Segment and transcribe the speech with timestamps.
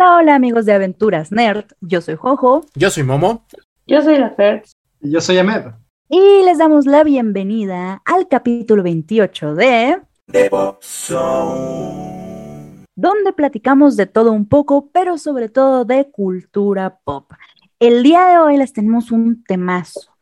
[0.00, 2.64] Hola, hola amigos de Aventuras Nerd, yo soy Jojo.
[2.74, 3.44] Yo soy Momo.
[3.86, 4.72] Yo soy la Fertz.
[4.98, 5.72] Y yo soy Ahmed.
[6.08, 10.00] Y les damos la bienvenida al capítulo 28 de...
[10.32, 12.86] The Pop Zone.
[12.96, 17.30] donde platicamos de todo un poco, pero sobre todo de cultura pop.
[17.78, 20.16] El día de hoy les tenemos un temazo.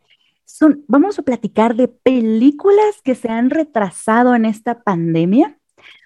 [0.45, 5.57] Son, vamos a platicar de películas que se han retrasado en esta pandemia.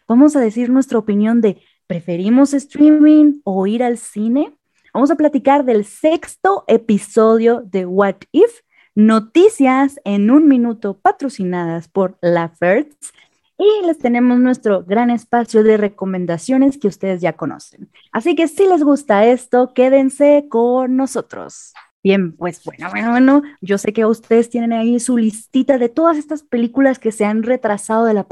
[0.06, 4.56] Vamos a decir nuestra opinión de ¿preferimos streaming o ir al cine?
[4.94, 8.60] Vamos a platicar del sexto episodio de What If,
[8.94, 13.12] noticias en un minuto patrocinadas por La Fertz
[13.58, 17.90] y les tenemos nuestro gran espacio de recomendaciones que ustedes ya conocen.
[18.10, 21.74] Así que si les gusta esto, quédense con nosotros.
[22.04, 26.16] Bien, pues bueno, bueno, bueno, yo sé que ustedes tienen ahí su listita de todas
[26.16, 28.26] estas películas que se han retrasado de la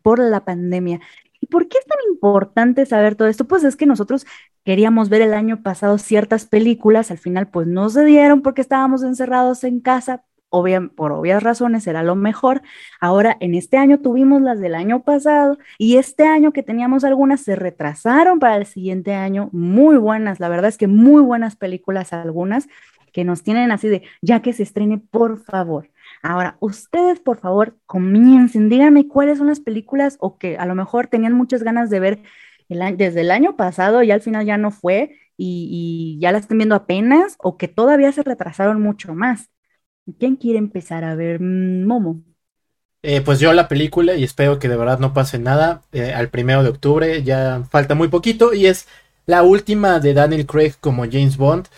[0.00, 1.00] por la pandemia.
[1.50, 3.46] ¿Y por qué es tan importante saber todo esto?
[3.46, 4.26] Pues es que nosotros
[4.64, 9.02] queríamos ver el año pasado ciertas películas, al final pues no se dieron porque estábamos
[9.02, 12.62] encerrados en casa, obvia, por obvias razones era lo mejor.
[13.00, 17.40] Ahora, en este año tuvimos las del año pasado y este año que teníamos algunas
[17.40, 22.12] se retrasaron para el siguiente año, muy buenas, la verdad es que muy buenas películas
[22.12, 22.68] algunas
[23.12, 25.90] que nos tienen así de, ya que se estrene, por favor.
[26.22, 31.06] Ahora, ustedes, por favor, comiencen, díganme cuáles son las películas o que a lo mejor
[31.06, 32.22] tenían muchas ganas de ver
[32.68, 36.58] el, desde el año pasado y al final ya no fue y, ya las están
[36.58, 39.48] viendo apenas o que todavía se retrasaron mucho más.
[40.18, 41.40] ¿Quién quiere empezar a ver?
[41.40, 42.22] Mm, Momo.
[43.02, 46.28] Eh, pues yo la película y espero que de verdad no pase nada eh, al
[46.28, 48.86] primero de octubre, ya falta muy poquito y es
[49.24, 51.68] la última de Daniel Craig como James Bond.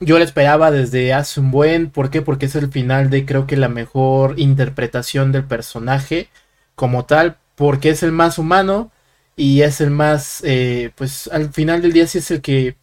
[0.00, 2.20] Yo la esperaba desde hace un buen, ¿por qué?
[2.20, 6.28] Porque es el final de creo que la mejor interpretación del personaje
[6.74, 8.92] como tal, porque es el más humano
[9.36, 12.76] y es el más, eh, pues al final del día sí es el que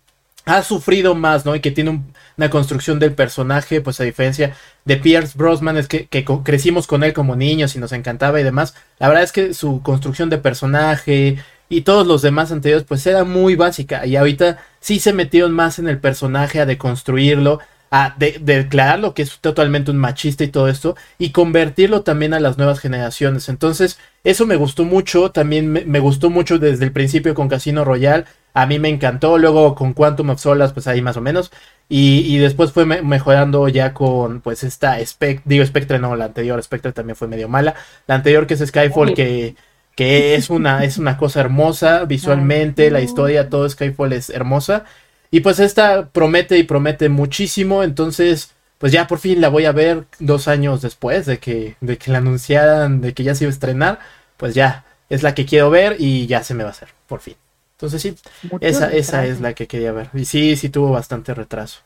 [0.46, 1.56] ha sufrido más, ¿no?
[1.56, 5.88] Y que tiene un, una construcción del personaje, pues a diferencia de Pierce Brosnan, es
[5.88, 6.07] que,
[6.44, 8.75] crecimos con él como niños y nos encantaba y demás.
[9.00, 11.38] La verdad es que su construcción de personaje
[11.69, 14.06] y todos los demás anteriores, pues era muy básica.
[14.06, 17.59] Y ahorita sí se metieron más en el personaje a deconstruirlo,
[17.90, 22.40] a de, declararlo que es totalmente un machista y todo esto, y convertirlo también a
[22.40, 23.50] las nuevas generaciones.
[23.50, 27.85] Entonces, eso me gustó mucho, también me, me gustó mucho desde el principio con Casino
[27.85, 28.25] Royale,
[28.56, 31.52] a mí me encantó, luego con Quantum of Solas, pues ahí más o menos,
[31.90, 36.25] y, y después fue me mejorando ya con, pues esta, Spec digo Spectre, no, la
[36.25, 37.75] anterior, Spectre también fue medio mala,
[38.07, 39.56] la anterior que es Skyfall, que,
[39.96, 44.86] que es una, es una cosa hermosa visualmente, la historia, todo Skyfall es hermosa,
[45.31, 49.72] y pues esta promete y promete muchísimo, entonces pues ya por fin la voy a
[49.72, 53.50] ver dos años después de que, de que la anunciaran, de que ya se iba
[53.50, 54.00] a estrenar,
[54.36, 57.22] pues ya es la que quiero ver y ya se me va a hacer, por
[57.22, 57.36] fin.
[57.78, 58.16] Entonces sí,
[58.52, 60.09] Mucho esa, esa es la que quería ver.
[60.14, 61.82] Y sí, sí tuvo bastante retraso.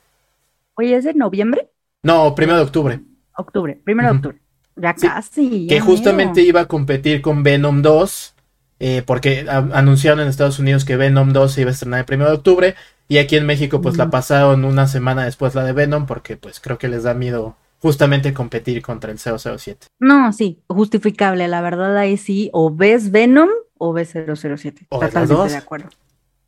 [0.76, 1.70] Oye, ¿es de noviembre?
[2.04, 3.00] No, primero de octubre.
[3.36, 4.40] Octubre, primero de octubre.
[4.78, 5.68] Ya Sí, casi.
[5.68, 6.50] Que justamente mero.
[6.50, 8.34] iba a competir con Venom 2.
[8.80, 12.06] eh, porque a- anunciaron en Estados Unidos que Venom 2 se iba a estrenar el
[12.06, 12.76] primero de octubre.
[13.08, 14.12] Y aquí en México, pues la Mm.
[14.12, 16.06] pasaron una semana después la de Venom.
[16.06, 19.88] Porque pues creo que les da miedo justamente competir contra el 007.
[20.00, 23.50] No, sí, justificable, la verdad ahí sí, o ves Venom
[23.80, 24.86] o ves 007.
[24.90, 25.52] O las Totalmente dos.
[25.54, 25.90] de acuerdo.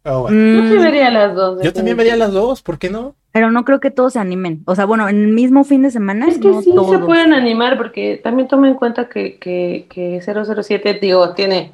[0.03, 0.37] Oh, bueno.
[0.37, 1.63] Yo sí Mm, vería las dos.
[1.63, 3.15] Yo también vería las dos, ¿por qué no?
[3.31, 4.63] Pero no creo que todos se animen.
[4.65, 7.05] O sea, bueno, en el mismo fin de semana, Es que no sí se todos.
[7.05, 11.71] pueden animar porque también toma en cuenta que, que, que 007, digo, tiene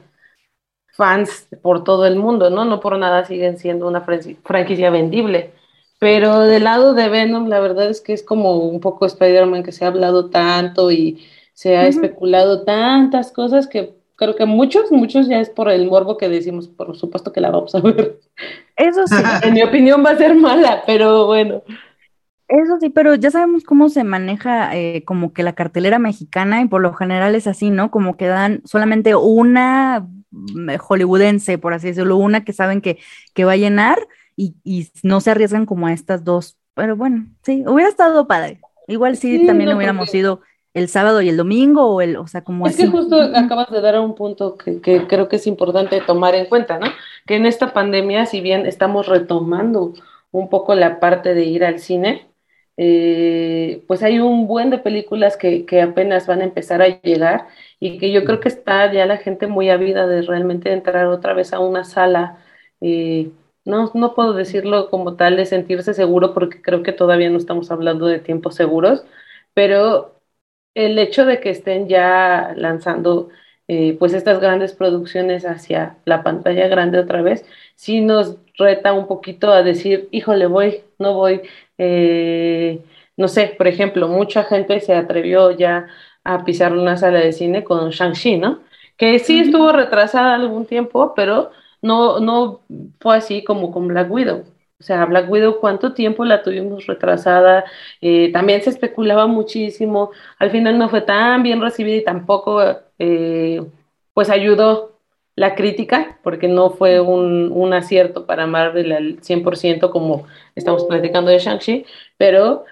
[0.93, 2.65] fans por todo el mundo, ¿no?
[2.65, 5.51] No por nada siguen siendo una franqui- franquicia vendible.
[5.99, 9.71] Pero del lado de Venom, la verdad es que es como un poco Spider-Man que
[9.71, 11.89] se ha hablado tanto y se ha Ujú.
[11.89, 16.67] especulado tantas cosas que creo que muchos, muchos ya es por el morbo que decimos,
[16.67, 18.19] por supuesto que la vamos a ver.
[18.75, 21.63] Eso sí, En mi opinión va a ser mala, pero bueno.
[22.47, 26.67] eso sí, pero ya sabemos cómo se maneja eh, como que la cartelera mexicana y
[26.67, 27.89] por lo general es así, ¿no?
[27.91, 32.99] Como que dan solamente una mm, hollywoodense, por así decirlo, una que saben que,
[33.33, 33.97] que va a llenar
[34.35, 36.57] y, y no se arriesgan como a estas dos.
[36.75, 38.59] Pero bueno, sí, hubiera estado padre.
[38.87, 40.41] Igual sí, Sí, también no, hubiéramos porque- ido
[40.75, 42.77] el sábado y el domingo o el, o sea, como Es así.
[42.77, 46.47] que justo acabas de dar un punto que, que creo que es importante tomar en
[46.47, 46.87] cuenta, ¿no?
[47.27, 49.93] Que en esta pandemia, si bien estamos retomando
[50.31, 52.27] un poco la parte de ir al cine,
[52.77, 57.47] eh, pues hay un buen de películas que, que apenas van a empezar a llegar
[57.79, 61.33] y que yo creo que está ya la gente muy ávida de realmente entrar otra
[61.33, 62.39] vez a una sala.
[62.81, 63.31] eh,
[63.63, 67.71] no, no puedo decirlo como tal de sentirse seguro porque creo que todavía no estamos
[67.71, 69.05] hablando de tiempos seguros,
[69.53, 70.14] pero
[70.75, 73.29] el hecho de que estén ya lanzando
[73.67, 77.45] eh, pues estas grandes producciones hacia la pantalla grande otra vez,
[77.75, 81.41] sí nos reta un poquito a decir, híjole, voy, no voy.
[81.77, 82.79] Eh,
[83.17, 85.87] no sé, por ejemplo, mucha gente se atrevió ya
[86.23, 88.59] a pisar una sala de cine con Shang-Chi, ¿no?
[88.97, 91.51] Que sí estuvo retrasada algún tiempo, pero
[91.81, 92.61] no, no
[92.99, 94.45] fue así como con Black Widow.
[94.79, 97.63] O sea, Black Widow, ¿cuánto tiempo la tuvimos retrasada?
[98.01, 100.11] Eh, también se especulaba muchísimo.
[100.37, 102.61] Al final no fue tan bien recibida y tampoco,
[102.99, 103.61] eh,
[104.13, 104.99] pues, ayudó
[105.35, 111.31] la crítica, porque no fue un, un acierto para Marvel al 100% como estamos platicando
[111.31, 111.85] de Shang-Chi,
[112.17, 112.65] pero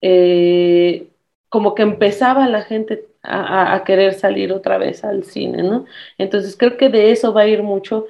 [0.00, 1.08] eh,
[1.48, 5.86] como que empezaba la gente a, a, querer salir otra vez al cine, ¿no?
[6.18, 8.06] Entonces creo que de eso va a ir mucho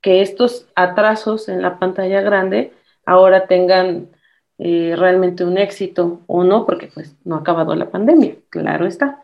[0.00, 2.72] que estos atrasos en la pantalla grande
[3.10, 4.08] ahora tengan
[4.58, 9.22] eh, realmente un éxito o no, porque pues no ha acabado la pandemia, claro está.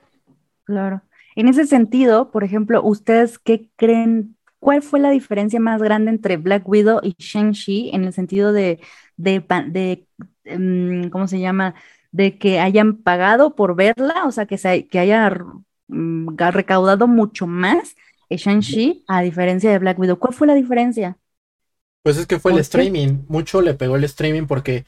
[0.65, 1.03] Claro.
[1.37, 4.35] En ese sentido, por ejemplo, ¿ustedes qué creen?
[4.59, 8.81] ¿Cuál fue la diferencia más grande entre Black Widow y Shang-Chi en el sentido de,
[9.17, 10.07] de, de,
[10.53, 11.77] um, ¿cómo se llama?
[12.11, 15.31] De que hayan pagado por verla, o sea, que, se, que haya
[15.89, 17.95] um, recaudado mucho más
[18.31, 20.19] Shang-Chi a diferencia de Black Widow.
[20.19, 21.17] ¿Cuál fue la diferencia?
[22.07, 24.85] Pues es que fue el streaming, mucho le pegó el streaming porque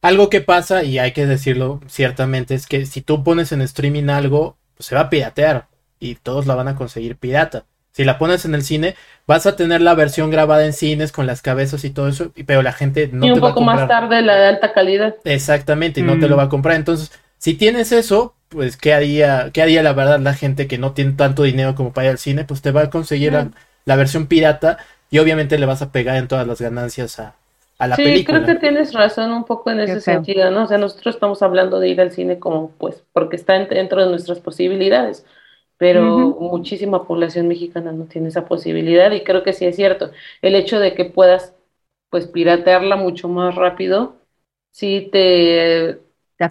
[0.00, 4.08] algo que pasa, y hay que decirlo ciertamente, es que si tú pones en streaming
[4.08, 5.66] algo, pues se va a piratear
[6.00, 7.66] y todos la van a conseguir pirata.
[7.92, 8.94] Si la pones en el cine,
[9.26, 12.62] vas a tener la versión grabada en cines con las cabezas y todo eso, pero
[12.62, 13.80] la gente no y te un va a poco comprar.
[13.80, 15.14] más tarde la de alta calidad.
[15.24, 16.20] Exactamente, y no Mm.
[16.20, 16.76] te lo va a comprar.
[16.76, 20.92] Entonces, si tienes eso, pues, ¿qué haría, qué haría la verdad la gente que no
[20.92, 22.44] tiene tanto dinero como para ir al cine?
[22.44, 23.52] Pues te va a conseguir la, Mm.
[23.84, 24.78] la versión pirata
[25.12, 27.36] y obviamente le vas a pegar en todas las ganancias a,
[27.78, 28.24] a la sí, película.
[28.24, 30.64] creo que tienes razón un poco en ese sentido, ¿no?
[30.64, 34.02] O sea, nosotros estamos hablando de ir al cine como, pues, porque está en- dentro
[34.02, 35.26] de nuestras posibilidades,
[35.76, 40.10] pero muchísima población mexicana no tiene esa posibilidad y creo que sí es cierto.
[40.42, 41.54] El hecho de que puedas,
[42.10, 44.16] pues, piratearla mucho más rápido,
[44.70, 46.00] sí te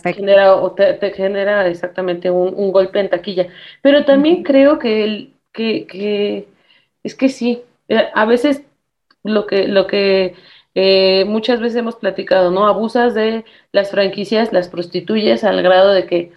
[0.02, 3.48] Te genera o te, te genera exactamente un, un golpe en taquilla.
[3.84, 6.48] Pero también creo que, el, que, que
[7.04, 7.64] es que sí,
[8.14, 8.64] a veces
[9.24, 10.36] lo que, lo que
[10.76, 12.68] eh, muchas veces hemos platicado, ¿no?
[12.68, 16.34] Abusas de las franquicias, las prostituyes al grado de que,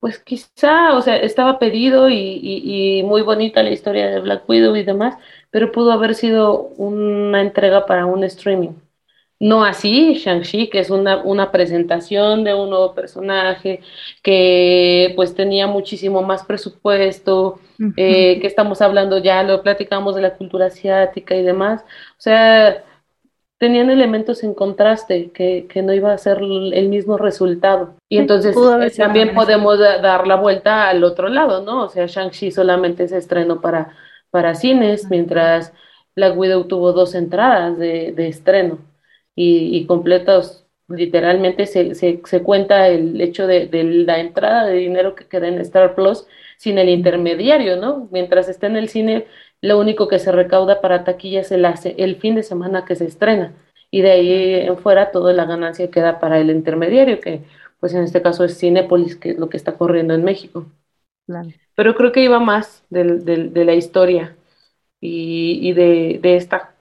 [0.00, 4.48] pues quizá, o sea, estaba pedido y, y, y muy bonita la historia de Black
[4.48, 5.16] Widow y demás,
[5.50, 8.72] pero pudo haber sido una entrega para un streaming.
[9.42, 13.80] No así, Shang-Chi, que es una, una presentación de un nuevo personaje,
[14.22, 17.58] que pues tenía muchísimo más presupuesto,
[17.96, 21.82] eh, que estamos hablando ya, lo platicamos de la cultura asiática y demás.
[21.82, 22.84] O sea,
[23.58, 27.94] tenían elementos en contraste que, que no iba a ser el mismo resultado.
[28.08, 31.86] Y entonces eh, también podemos da- dar la vuelta al otro lado, ¿no?
[31.86, 33.92] O sea, Shang-Chi solamente se estrenó para,
[34.30, 35.72] para cines, mientras
[36.14, 38.91] Black Widow tuvo dos entradas de, de estreno
[39.34, 44.74] y, y completos, literalmente se, se, se cuenta el hecho de, de la entrada de
[44.74, 46.26] dinero que queda en Star Plus
[46.58, 48.08] sin el intermediario, ¿no?
[48.12, 49.26] Mientras está en el cine,
[49.60, 52.96] lo único que se recauda para taquilla es el, hace- el fin de semana que
[52.96, 53.52] se estrena
[53.90, 57.42] y de ahí en fuera toda la ganancia queda para el intermediario, que
[57.80, 60.66] pues en este caso es Cinépolis, que es lo que está corriendo en México.
[61.26, 61.52] Claro.
[61.74, 64.36] Pero creo que iba más del, del- de la historia
[65.00, 66.71] y, y de, de esta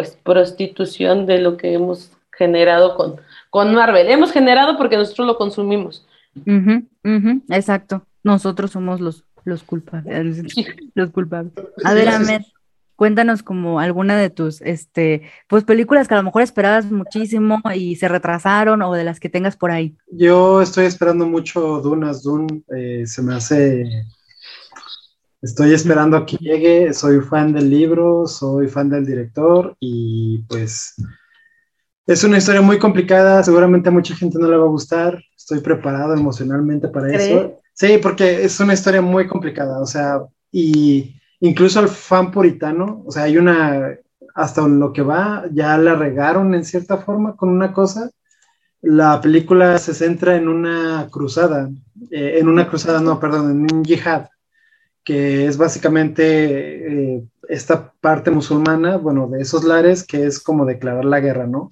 [0.00, 3.16] pues prostitución de lo que hemos generado con,
[3.50, 4.08] con Marvel.
[4.08, 6.06] Hemos generado porque nosotros lo consumimos.
[7.50, 8.06] Exacto.
[8.22, 10.42] Nosotros somos los, los culpables.
[10.94, 11.52] Los culpables.
[11.84, 12.40] A ver, Ahmed,
[12.96, 17.96] cuéntanos como alguna de tus este, pues películas que a lo mejor esperabas muchísimo y
[17.96, 19.98] se retrasaron o de las que tengas por ahí.
[20.10, 23.84] Yo estoy esperando mucho Dunas, Dune, eh, se me hace...
[25.42, 30.94] Estoy esperando a que llegue, soy fan del libro, soy fan del director y pues
[32.06, 35.60] es una historia muy complicada, seguramente a mucha gente no le va a gustar, estoy
[35.60, 37.22] preparado emocionalmente para ¿Crees?
[37.22, 37.60] eso.
[37.72, 40.20] Sí, porque es una historia muy complicada, o sea,
[40.52, 43.96] y incluso al fan puritano, o sea, hay una,
[44.34, 48.10] hasta lo que va, ya la regaron en cierta forma con una cosa.
[48.82, 51.70] La película se centra en una cruzada,
[52.10, 54.26] eh, en una cruzada, no, perdón, en un yihad,
[55.10, 61.04] que es básicamente eh, esta parte musulmana, bueno, de esos lares, que es como declarar
[61.04, 61.68] la guerra, ¿no?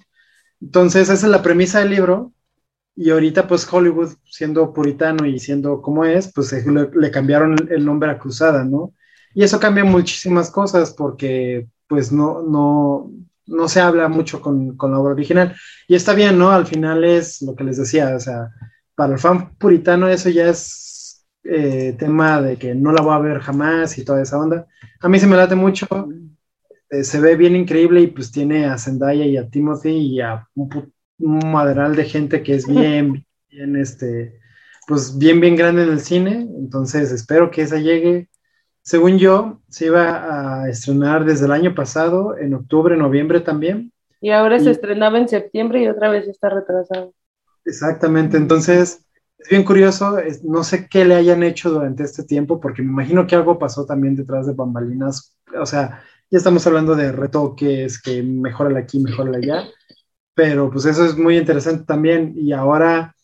[0.59, 2.33] Entonces, esa es la premisa del libro.
[2.97, 7.55] Y ahorita, pues Hollywood, siendo puritano y siendo como es, pues eh, le, le cambiaron
[7.71, 8.93] el nombre a Cruzada, ¿no?
[9.33, 13.09] Y eso cambia muchísimas cosas porque, pues, no, no,
[13.45, 15.55] no se habla mucho con, con la obra original.
[15.87, 16.51] Y está bien, ¿no?
[16.51, 18.49] Al final es lo que les decía, o sea,
[18.95, 20.88] para el fan puritano eso ya es
[21.43, 24.67] eh, tema de que no la voy a ver jamás y toda esa onda.
[24.99, 25.87] A mí se me late mucho.
[26.89, 30.47] eh, se ve bien increíble y pues tiene a Zendaya y a Timothy y a
[30.55, 34.39] un, madral de gente que es bien, bien, este,
[34.87, 36.47] pues bien, bien grande en el cine.
[36.57, 38.29] Entonces espero que esa llegue.
[38.81, 43.91] Según yo, se iba a estrenar desde el año pasado, en octubre, noviembre también.
[44.21, 47.13] Y ahora se estrenaba en septiembre y otra vez está retrasado.
[47.65, 49.05] Exactamente, entonces
[49.39, 52.89] es bien curioso, es- no sé qué le hayan hecho durante este tiempo, porque me
[52.89, 58.01] imagino que algo pasó también detrás de bambalinas, o sea, ya estamos hablando de retoques,
[58.01, 59.63] que mejórala aquí, mejórala allá,
[60.35, 63.15] pero pues eso es muy interesante también, y ahora,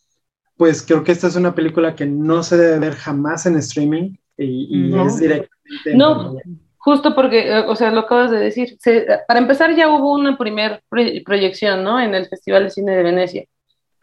[0.58, 4.16] pues creo que esta es una película que no se debe ver jamás en streaming,
[4.38, 5.06] y, y No.
[5.08, 5.92] es directamente...
[5.92, 6.36] en No.
[6.78, 8.78] Justo porque, eh, o sea, lo acabas de decir.
[8.80, 12.00] Se- para empezar, ya hubo una primer proy- proyección, ¿no?
[12.00, 13.46] En el Festival de Cine de Venecia.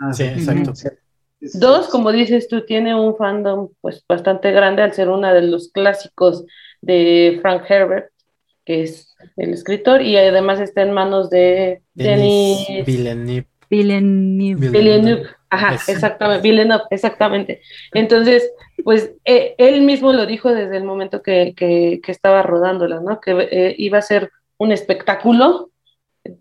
[0.00, 0.72] Ah, Sí, exacto.
[1.54, 5.70] Dos, como dices tú, tiene un fandom pues bastante grande al ser una de los
[5.72, 6.44] clásicos
[6.80, 8.10] de Frank Herbert,
[8.64, 13.46] que es el escritor, y además está en manos de Denis Denis Villeneuve.
[13.68, 14.68] Villeneuve.
[14.70, 15.26] Villeneuve.
[15.50, 17.60] Ajá, Es- exactamente, Villeneuve, exactamente.
[17.92, 18.48] Entonces,
[18.84, 23.20] pues eh, él mismo lo dijo desde el momento que, que, que estaba rodándola, ¿no?
[23.20, 25.71] Que eh, iba a ser un espectáculo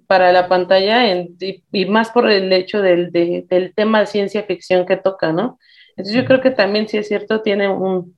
[0.07, 4.05] para la pantalla en- y, y más por el hecho del, de- del tema de
[4.07, 5.59] ciencia ficción que toca, ¿no?
[5.97, 8.17] Entonces yo creo que también, si es cierto, tiene un,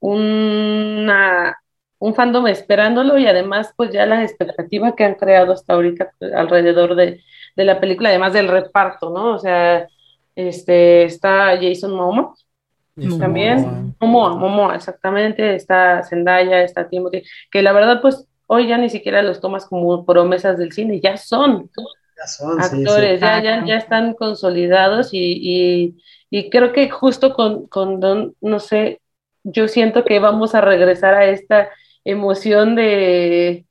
[0.00, 1.56] una,
[1.98, 6.32] un fandom esperándolo y además pues ya la expectativa que han creado hasta ahorita pues,
[6.32, 7.22] alrededor de,
[7.56, 9.34] de la película, además del reparto, ¿no?
[9.34, 9.88] O sea,
[10.34, 12.34] este, está Jason Momoa
[13.18, 18.90] también, Momoa, Momoa, exactamente, está Zendaya, está Timothy, que la verdad pues hoy ya ni
[18.90, 21.70] siquiera los tomas como promesas del cine, ya son
[22.16, 22.82] Ya son, sí, sí.
[22.84, 25.96] actores, ya, ya, ya están consolidados y, y,
[26.30, 29.00] y creo que justo con, con Don, no sé,
[29.44, 31.70] yo siento que vamos a regresar a esta
[32.04, 33.66] emoción de,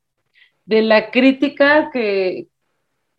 [0.66, 2.48] de la crítica que,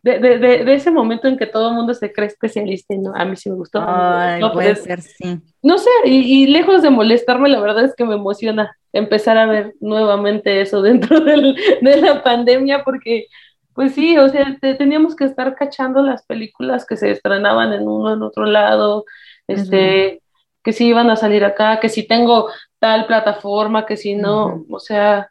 [0.07, 2.99] de, de, de, de ese momento en que todo el mundo se cree especialista y
[2.99, 3.81] no, a mí sí me gustó.
[3.81, 5.41] no Ay, gustó, puede pero es- ser, sí.
[5.63, 9.47] no sé, y, y lejos de molestarme, la verdad es que me emociona empezar a
[9.47, 13.27] ver nuevamente eso dentro del- de la pandemia, porque,
[13.75, 17.89] pues sí, o sea, te- teníamos que estar cachando las películas que se estrenaban en
[17.89, 19.05] uno, en otro lado,
[19.49, 20.23] este,
[20.63, 22.49] que si iban a salir acá, que si tengo
[22.79, 25.29] tal plataforma, que si no, o sea,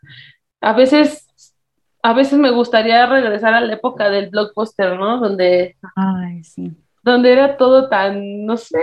[0.62, 1.25] a veces,
[2.06, 5.18] a veces me gustaría regresar a la época del blockbuster, ¿no?
[5.18, 6.72] Donde Ay, sí.
[7.02, 8.78] donde era todo tan, no sé,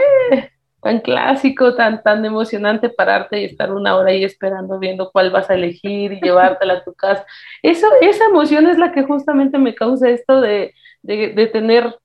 [0.83, 5.49] tan clásico, tan, tan emocionante pararte y estar una hora ahí esperando, viendo cuál vas
[5.49, 7.25] a elegir y llevártela a tu casa.
[7.63, 11.97] Eso, esa emoción es la que justamente me causa esto de, de, de tener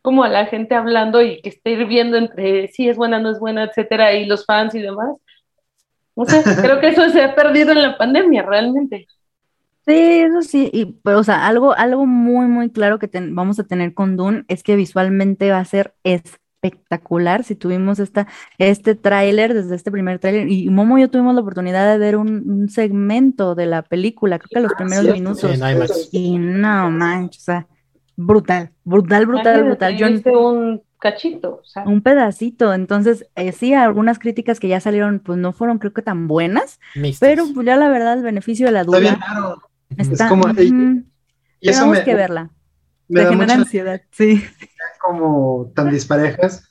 [0.00, 3.38] como a la gente hablando y que esté hirviendo entre si es buena, no es
[3.38, 5.18] buena, etcétera, y los fans y demás.
[6.16, 9.06] No sé, creo que eso se ha perdido en la pandemia, realmente.
[9.84, 13.58] Sí, eso sí, y, pero, o sea, algo, algo muy, muy claro que ten- vamos
[13.58, 17.42] a tener con Dune es que visualmente va a ser espectacular.
[17.42, 21.40] Si tuvimos esta, este tráiler, desde este primer tráiler, y Momo y yo tuvimos la
[21.40, 25.20] oportunidad de ver un, un segmento de la película, creo que los primeros Cierto.
[25.20, 26.08] minutos, Sí, en IMAX.
[26.12, 27.66] y no manches, o sea,
[28.16, 29.96] brutal, brutal, brutal, brutal.
[29.96, 34.78] Yo, viste un cachito, o sea, un pedacito, entonces, eh, sí, algunas críticas que ya
[34.80, 36.78] salieron, pues no fueron, creo que tan buenas,
[37.18, 39.62] pero pues ya la verdad, el beneficio de la Está bien duda raro.
[39.98, 41.04] Está, como- y- ujú,
[41.60, 42.50] Y eso tenemos me, que verla.
[43.08, 44.44] me Te da genera mucha ansiedad, sí.
[45.00, 46.68] como tan disparejas,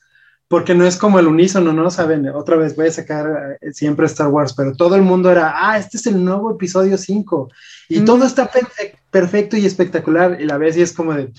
[0.47, 1.89] porque no es como el unísono, ¿no?
[1.89, 5.53] Saben, otra vez voy a sacar eh, siempre Star Wars, pero todo el mundo era,
[5.55, 7.49] ah, este es el nuevo episodio 5,
[7.89, 8.05] y Mm.
[8.05, 11.31] todo está perfe- perfecto y espectacular, y la ves y es como de...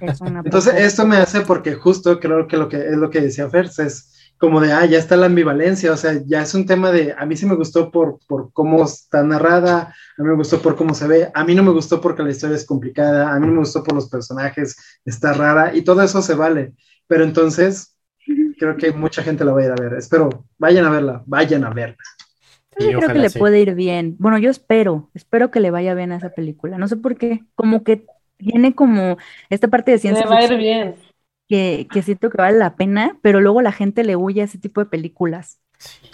[0.00, 3.20] Es una Entonces, esto me hace porque justo creo que lo que es lo que
[3.20, 6.66] decía Fers, es como de, ah, ya está la ambivalencia, o sea, ya es un
[6.66, 10.34] tema de, a mí sí me gustó por, por cómo está narrada, a mí me
[10.34, 13.32] gustó por cómo se ve, a mí no me gustó porque la historia es complicada,
[13.32, 16.72] a mí no me gustó por los personajes, está rara, y todo eso se vale,
[17.06, 17.96] pero entonces
[18.58, 21.64] creo que mucha gente la va a ir a ver, espero, vayan a verla, vayan
[21.64, 21.96] a verla.
[22.76, 23.38] Sí, Yo creo que le sí.
[23.38, 24.16] puede ir bien.
[24.18, 26.76] Bueno, yo espero, espero que le vaya bien a esa película.
[26.76, 28.04] No sé por qué, como que
[28.36, 29.16] tiene como
[29.48, 30.94] esta parte de le ciencia va a ir bien.
[31.48, 34.58] Que, que siento que vale la pena, pero luego la gente le huye a ese
[34.58, 35.60] tipo de películas.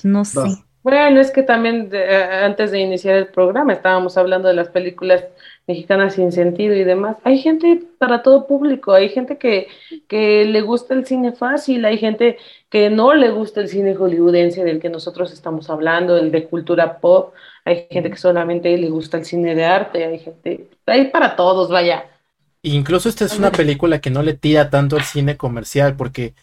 [0.02, 0.64] No sé.
[0.82, 4.70] Bueno, es que también de- eh, antes de iniciar el programa estábamos hablando de las
[4.70, 5.24] películas
[5.66, 7.18] mexicanas sin sentido y demás.
[7.22, 9.68] Hay gente para todo público, hay gente que,
[10.08, 12.38] que le gusta el cine fácil, hay gente
[12.70, 16.98] que no le gusta el cine hollywoodense del que nosotros estamos hablando, el de cultura
[16.98, 17.34] pop,
[17.66, 21.68] hay gente que solamente le gusta el cine de arte, hay gente, hay para todos,
[21.70, 22.04] vaya.
[22.62, 26.34] Incluso esta es una película que no le tira tanto al cine comercial, porque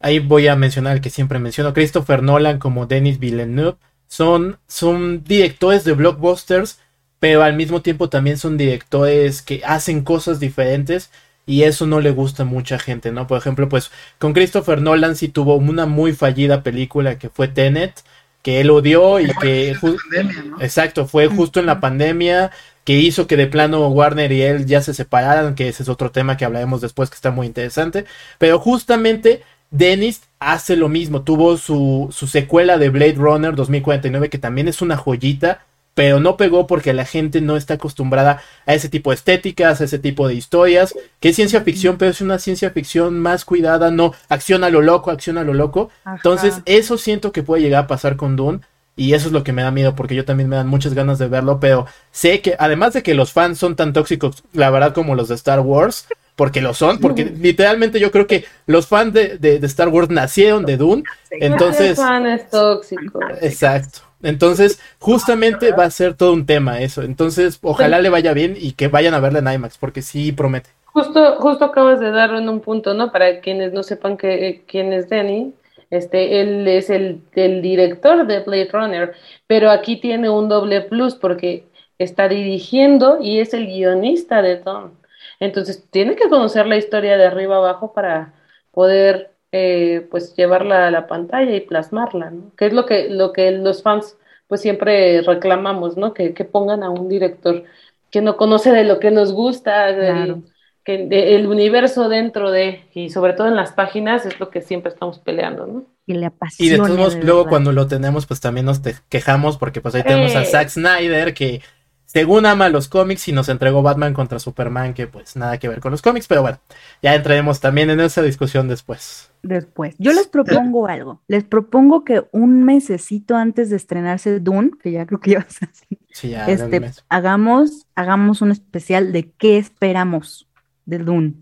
[0.00, 5.24] ahí voy a mencionar el que siempre menciono, Christopher Nolan como Denis Villeneuve, son, son
[5.24, 6.78] directores de blockbusters
[7.20, 11.10] pero al mismo tiempo también son directores que hacen cosas diferentes
[11.46, 13.26] y eso no le gusta a mucha gente, ¿no?
[13.26, 18.04] Por ejemplo, pues con Christopher Nolan sí tuvo una muy fallida película que fue Tenet,
[18.42, 19.74] que él odió y que...
[19.80, 20.60] Pandemia, ¿no?
[20.60, 22.50] Exacto, fue justo en la pandemia
[22.88, 26.10] que hizo que de plano Warner y él ya se separaran, que ese es otro
[26.10, 28.06] tema que hablaremos después que está muy interesante,
[28.38, 34.38] pero justamente Dennis hace lo mismo, tuvo su, su secuela de Blade Runner 2049 que
[34.38, 38.88] también es una joyita, pero no pegó porque la gente no está acostumbrada a ese
[38.88, 42.38] tipo de estéticas, a ese tipo de historias, que es ciencia ficción, pero es una
[42.38, 45.90] ciencia ficción más cuidada, no acción a lo loco, acción a lo loco.
[46.04, 46.16] Ajá.
[46.16, 48.60] Entonces, eso siento que puede llegar a pasar con Dune.
[48.98, 51.18] Y eso es lo que me da miedo, porque yo también me dan muchas ganas
[51.18, 54.92] de verlo, pero sé que, además de que los fans son tan tóxicos, la verdad,
[54.92, 59.12] como los de Star Wars, porque lo son, porque literalmente yo creo que los fans
[59.14, 61.96] de, de- de Star Wars nacieron de Dune, entonces...
[61.96, 63.20] fan es tóxico.
[63.40, 64.00] Exacto.
[64.22, 67.02] Entonces, justamente va a ser todo un tema eso.
[67.02, 70.70] Entonces, ojalá le vaya bien y que vayan a verla en IMAX, porque sí promete.
[70.86, 73.12] Justo, justo acabas de dar en un punto, ¿no?
[73.12, 75.54] Para quienes no sepan que, eh, quién es Danny,
[75.90, 79.14] este, él es el, director de Blade Runner,
[79.46, 81.66] pero aquí tiene un doble plus porque
[81.98, 84.92] está dirigiendo y es el guionista de Tom.
[85.40, 88.34] Entonces, tiene que conocer la historia de arriba abajo para
[88.72, 92.52] poder, eh, pues, llevarla a la pantalla y plasmarla, ¿no?
[92.56, 94.16] Que es lo que, lo que los fans,
[94.48, 96.14] pues, siempre reclamamos, ¿no?
[96.14, 97.64] Que, que pongan a un director
[98.10, 100.42] que no conoce de lo que nos gusta, Claro.
[100.88, 104.62] Que de- el universo dentro de, y sobre todo en las páginas, es lo que
[104.62, 105.84] siempre estamos peleando, ¿no?
[106.06, 106.72] Y le Y apasiona.
[106.72, 107.50] de todos modos, luego verdad.
[107.50, 110.46] cuando lo tenemos, pues también nos te- quejamos, porque pues ahí tenemos a Eh.
[110.46, 111.60] Zack Snyder, que
[112.06, 115.80] según ama los cómics y nos entregó Batman contra Superman, que pues nada que ver
[115.80, 116.58] con los cómics, pero bueno,
[117.02, 119.30] ya entraremos también en esa discusión después.
[119.42, 119.94] Después.
[119.98, 121.20] Yo les propongo algo.
[121.28, 125.44] Les propongo que un mesecito antes de estrenarse Dune, que ya creo que ya va
[125.44, 125.68] a
[126.10, 130.47] Sí, ya un este, hagamos, hagamos un especial de qué esperamos
[130.88, 131.34] de Dune.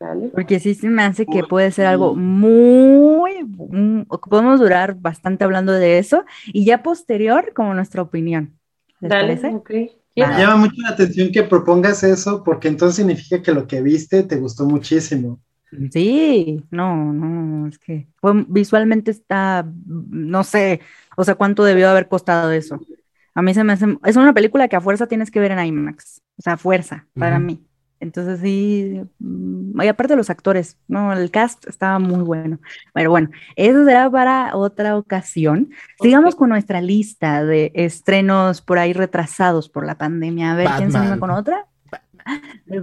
[0.00, 0.28] ¿Vale?
[0.32, 5.72] Porque sí se me hace que puede ser algo muy, mm, podemos durar bastante hablando
[5.72, 8.54] de eso y ya posterior como nuestra opinión.
[9.00, 9.62] ¿Les Dale, parece?
[10.14, 10.38] Yeah.
[10.38, 14.36] Llama mucho la atención que propongas eso, porque entonces significa que lo que viste te
[14.36, 15.40] gustó muchísimo.
[15.92, 20.80] Sí, no, no, es que fue- visualmente está, no sé,
[21.16, 22.80] o sea, cuánto debió haber costado eso.
[23.34, 25.64] A mí se me hace, es una película que a fuerza tienes que ver en
[25.64, 27.67] IMAX, o sea, a fuerza, para mí.
[28.00, 32.58] Entonces sí, mm, y aparte los actores, no, el cast estaba muy bueno.
[32.94, 35.70] Pero bueno, eso será para otra ocasión.
[36.00, 40.52] Sigamos con nuestra lista de estrenos por ahí retrasados por la pandemia.
[40.52, 41.66] A ver, ¿quién se anima con otra?
[42.66, 42.80] De,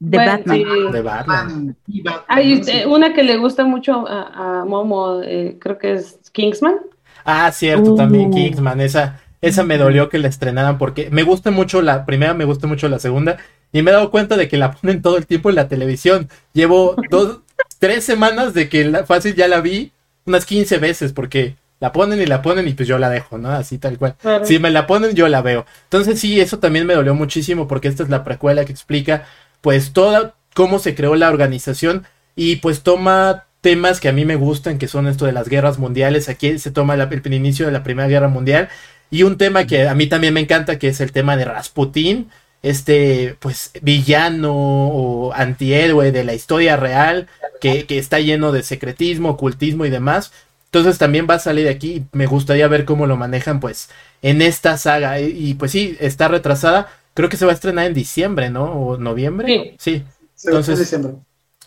[0.00, 0.56] de Bueno, Batman.
[0.56, 0.64] sí.
[0.92, 1.76] De Batman.
[1.86, 5.94] Y Batman, Hay eh, una que le gusta mucho a, a Momo, eh, creo que
[5.94, 6.76] es Kingsman.
[7.24, 8.34] Ah, cierto, también Uh.
[8.34, 12.44] Kingsman, esa, esa me dolió que la estrenaran porque me gusta mucho la primera, me
[12.44, 13.38] gusta mucho la segunda
[13.72, 16.28] y me he dado cuenta de que la ponen todo el tiempo en la televisión.
[16.52, 17.38] Llevo dos,
[17.78, 19.92] tres semanas de que la, fácil ya la vi
[20.26, 23.50] unas 15 veces porque la ponen y la ponen y pues yo la dejo, ¿no?
[23.50, 24.16] Así tal cual.
[24.20, 24.44] Claro.
[24.44, 25.64] Si me la ponen, yo la veo.
[25.84, 29.26] Entonces sí, eso también me dolió muchísimo porque esta es la precuela que explica
[29.60, 32.04] pues toda cómo se creó la organización
[32.34, 35.78] y pues toma temas que a mí me gustan, que son esto de las guerras
[35.78, 36.28] mundiales.
[36.28, 38.68] Aquí se toma la- el inicio de la Primera Guerra Mundial
[39.10, 42.30] y un tema que a mí también me encanta, que es el tema de Rasputín,
[42.62, 47.28] este pues villano o antihéroe de la historia real,
[47.60, 50.32] que, que está lleno de secretismo, ocultismo y demás.
[50.66, 53.88] Entonces también va a salir de aquí y me gustaría ver cómo lo manejan pues
[54.22, 55.20] en esta saga.
[55.20, 56.88] Y, y, pues sí, está retrasada.
[57.14, 58.64] Creo que se va a estrenar en diciembre, ¿no?
[58.64, 59.74] O noviembre.
[59.78, 60.04] Sí.
[60.34, 61.14] Sí, entonces- diciembre.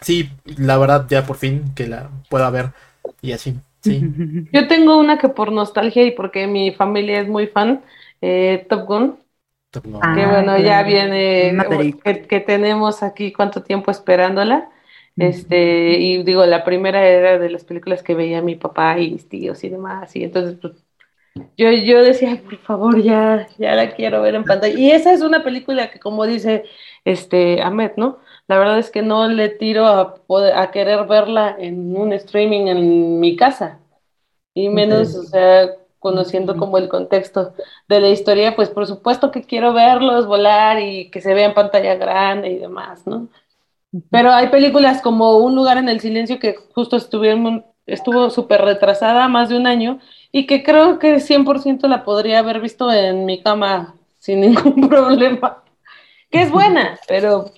[0.02, 2.70] sí, la verdad ya por fin que la pueda ver
[3.22, 3.56] y así.
[3.82, 4.02] Sí.
[4.54, 7.82] Yo tengo una que por nostalgia y porque mi familia es muy fan,
[8.22, 9.16] eh, Top Gun,
[10.00, 11.54] Ah, que bueno, ya viene,
[12.04, 14.70] que, que tenemos aquí cuánto tiempo esperándola.
[15.18, 19.30] Este, y digo, la primera era de las películas que veía mi papá y mis
[19.30, 20.74] tíos y demás, y entonces pues,
[21.58, 24.74] yo, yo decía, "Ay, por favor, ya, ya la quiero ver en pantalla.
[24.80, 26.66] Y esa es una película que, como dice
[27.06, 28.20] este Ahmed, ¿no?
[28.48, 32.68] La verdad es que no le tiro a, poder- a querer verla en un streaming
[32.68, 33.80] en mi casa,
[34.54, 35.70] y menos, o sea,
[36.02, 37.54] conociendo como el contexto
[37.88, 41.54] de la historia, pues por supuesto que quiero verlos volar y que se vea en
[41.54, 43.30] pantalla grande y demás, ¿no?
[44.10, 49.28] Pero hay películas como Un lugar en el silencio que justo estuvieron, estuvo súper retrasada,
[49.28, 50.00] más de un año,
[50.32, 55.64] y que creo que 100% la podría haber visto en mi cama sin ningún problema.
[56.32, 57.52] Que es buena, pero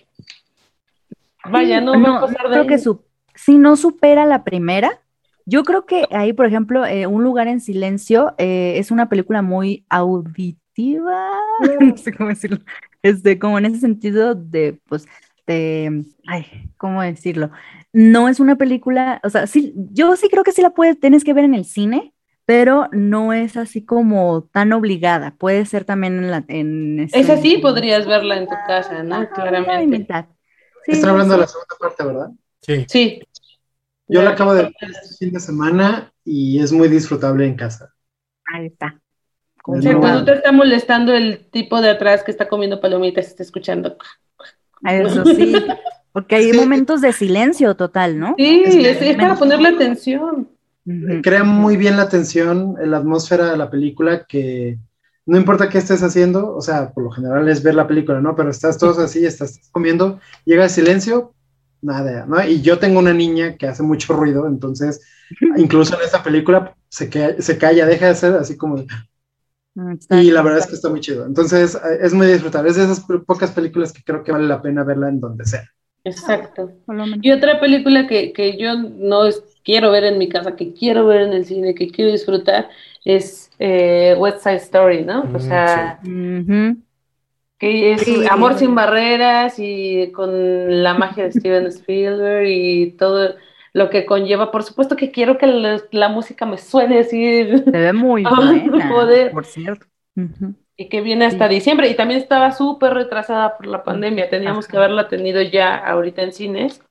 [1.50, 3.04] vaya, no, va a pasar de creo que su-
[3.36, 5.02] si no supera la primera,
[5.46, 9.42] yo creo que ahí, por ejemplo, eh, Un lugar en silencio eh, es una película
[9.42, 11.30] muy audi- negativa,
[11.80, 12.58] no sé cómo decirlo,
[13.02, 15.06] este, como en ese sentido de, pues,
[15.46, 17.52] de, ay, ¿cómo decirlo?
[17.92, 21.24] No es una película, o sea, sí, yo sí creo que sí la puedes, tienes
[21.24, 22.14] que ver en el cine,
[22.46, 27.00] pero no es así como tan obligada, puede ser también en la, en...
[27.02, 29.30] Es este- así, podrías verla en tu casa, ¿no?
[29.30, 30.08] Claramente.
[30.86, 31.38] Sí, Están hablando sí.
[31.38, 32.30] de la segunda parte, ¿verdad?
[32.62, 32.86] Sí.
[32.90, 33.22] Sí.
[34.08, 37.94] Yo la acabo de ver este fin de semana y es muy disfrutable en casa.
[38.54, 39.00] Ahí está.
[39.64, 43.44] Pues no te está molestando el tipo de atrás que está comiendo palomitas y está
[43.44, 43.98] escuchando.
[44.86, 45.56] Eso sí,
[46.12, 46.58] porque hay Sí.
[46.58, 48.36] momentos de silencio total, ¿no?
[48.38, 50.50] Sí, Es que- es, es para ponerle atención.
[51.22, 54.78] Crea muy bien la tensión, la atmósfera de la película que
[55.26, 58.36] no importa qué estés haciendo, o sea, por lo general es ver la película, ¿no?
[58.36, 61.34] Pero estás todos así, estás comiendo, llega el silencio,
[61.84, 62.44] nada, ¿no?
[62.44, 65.02] Y yo tengo una niña que hace mucho ruido, entonces,
[65.58, 68.78] incluso en esta película se, que- se calla, deja de hacer así como...
[70.00, 71.26] Está Y la verdad es que está muy chido.
[71.26, 72.70] Entonces, es muy disfrutable.
[72.70, 75.46] Es de esas po- pocas películas que creo que vale la pena verla en donde
[75.46, 75.64] sea.
[76.04, 76.72] Exacto.
[76.88, 77.20] Menos.
[77.22, 81.06] Y otra película que, que yo no es- quiero ver en mi casa, que quiero
[81.08, 82.70] ver en el cine, que quiero disfrutar,
[83.06, 85.24] es eh, West Side Story, ¿no?
[85.24, 86.84] Mm, O sea, Ujú.
[87.70, 88.26] Que es Sí.
[88.30, 93.36] amor sin barreras y con la magia de Steven Spielberg y todo
[93.74, 94.52] lo que conlleva.
[94.52, 99.32] Por supuesto que quiero que la, la música me suene así Se ve muy buena,
[99.32, 99.86] por cierto.
[100.76, 101.56] Y que viene hasta Sí.
[101.56, 101.88] diciembre.
[101.90, 104.30] Y también estaba súper retrasada por la pandemia.
[104.30, 104.72] Teníamos Ajá.
[104.72, 106.82] que haberla tenido ya ahorita en cines.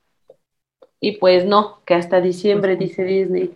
[0.99, 3.51] Y pues no, que hasta diciembre, Pues dice Disney.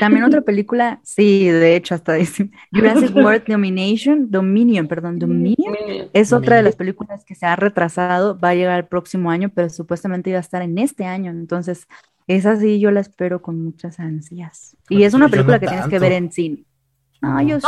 [0.00, 5.72] También otra película, sí, de hecho, hasta dice Jurassic World Domination, Dominion, perdón, Dominion.
[5.72, 6.10] Minion.
[6.12, 6.64] Es otra de Dominion.
[6.64, 10.38] las películas que se ha retrasado, va a llegar el próximo año, pero supuestamente iba
[10.38, 11.30] a estar en este año.
[11.30, 11.86] Entonces,
[12.26, 14.76] esa sí yo la espero con muchas ansias.
[14.88, 16.64] Y Pues es una película no que tienes que ver en cine.
[17.20, 17.66] No, yo sí.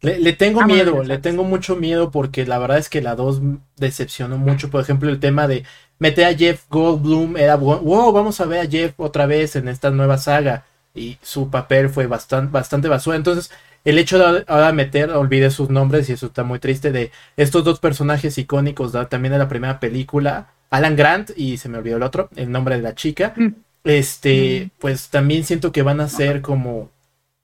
[0.00, 3.40] Le, le tengo miedo, le tengo mucho miedo porque la verdad es que la 2
[3.76, 4.70] decepcionó mucho.
[4.70, 5.64] Por ejemplo, el tema de
[5.98, 9.90] meter a Jeff Goldblum era wow, vamos a ver a Jeff otra vez en esta
[9.90, 10.66] nueva saga.
[10.96, 13.16] Y su papel fue bastante, bastante basura.
[13.16, 13.50] Entonces,
[13.84, 17.62] el hecho de ahora meter, olvidé sus nombres y eso está muy triste, de estos
[17.62, 22.02] dos personajes icónicos también de la primera película, Alan Grant y se me olvidó el
[22.02, 23.32] otro, el nombre de la chica.
[23.36, 23.48] Mm.
[23.84, 26.90] Este, pues también siento que van a ser como,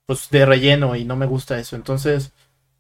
[0.07, 1.77] pues de relleno y no me gusta eso.
[1.77, 2.33] Entonces,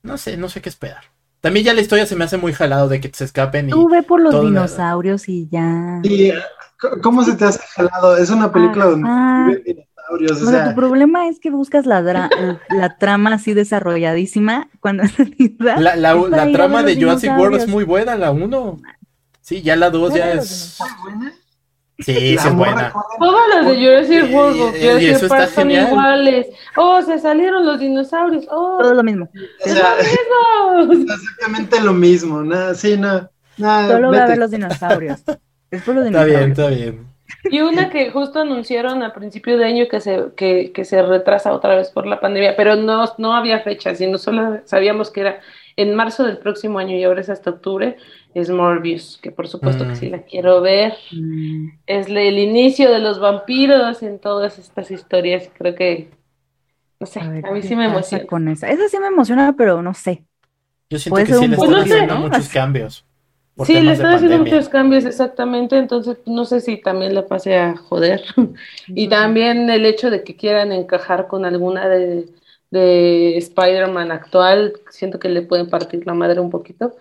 [0.02, 1.04] no sé, no sé qué esperar.
[1.40, 3.88] También ya la historia se me hace muy jalado de que se escapen y Tú
[3.88, 6.00] ve por los la- dinosaurios y ya.
[6.02, 6.32] Y,
[7.00, 8.16] ¿Cómo se te hace jalado?
[8.16, 9.48] Es una película donde Ah.
[10.10, 12.30] Dinosaurios, o O sea, sea, tu problema es que buscas la, dra-
[12.70, 15.04] la trama así desarrolladísima cuando
[15.58, 18.78] la, la- trama de Jurassic World es muy buena, la 1.
[19.40, 20.78] Sí, ya la 2 ya es...
[21.02, 21.32] buena.
[21.98, 22.92] Sí, La es buena.
[23.18, 25.88] Todas las de Jurassic World, o Jurassic Park son genial.
[25.88, 26.46] iguales.
[26.76, 28.46] Oh, se salieron los dinosaurios.
[28.50, 29.28] Oh, todo lo mismo.
[29.64, 30.92] O sea, eso.
[30.92, 34.30] es exactamente lo mismo, nada, sí, no, nada, Solo voy a vete.
[34.30, 35.22] ver los dinosaurios.
[35.70, 37.06] Es por los Está bien, está bien.
[37.44, 41.52] Y una que justo anunciaron a principio de año que se, que, que se retrasa
[41.52, 45.40] otra vez por la pandemia, pero no, no había fecha, sino solo sabíamos que era
[45.76, 47.96] en marzo del próximo año y ahora es hasta octubre,
[48.34, 49.96] es Morbius, que por supuesto que Mm.
[49.96, 50.94] sí la quiero ver.
[51.10, 56.10] Mm, Es el inicio de los vampiros en todas estas historias, creo que,
[57.00, 58.26] no sé, a ver a mí sí me emociona.
[58.26, 58.68] con esa.
[58.70, 60.24] Esa sí me emociona, pero no sé.
[60.90, 62.20] Yo siento Puede que ser sí un le están Pues no sé, haciendo ¿no?
[62.20, 63.06] muchos cambios.
[63.62, 67.56] Por Sí, le están haciendo muchos cambios exactamente, entonces no sé si también le pase
[67.56, 68.22] a joder.
[68.88, 72.26] Y también el hecho de que quieran encajar con alguna de,
[72.72, 76.96] de Spider-Man actual, siento que le pueden partir la madre un poquito,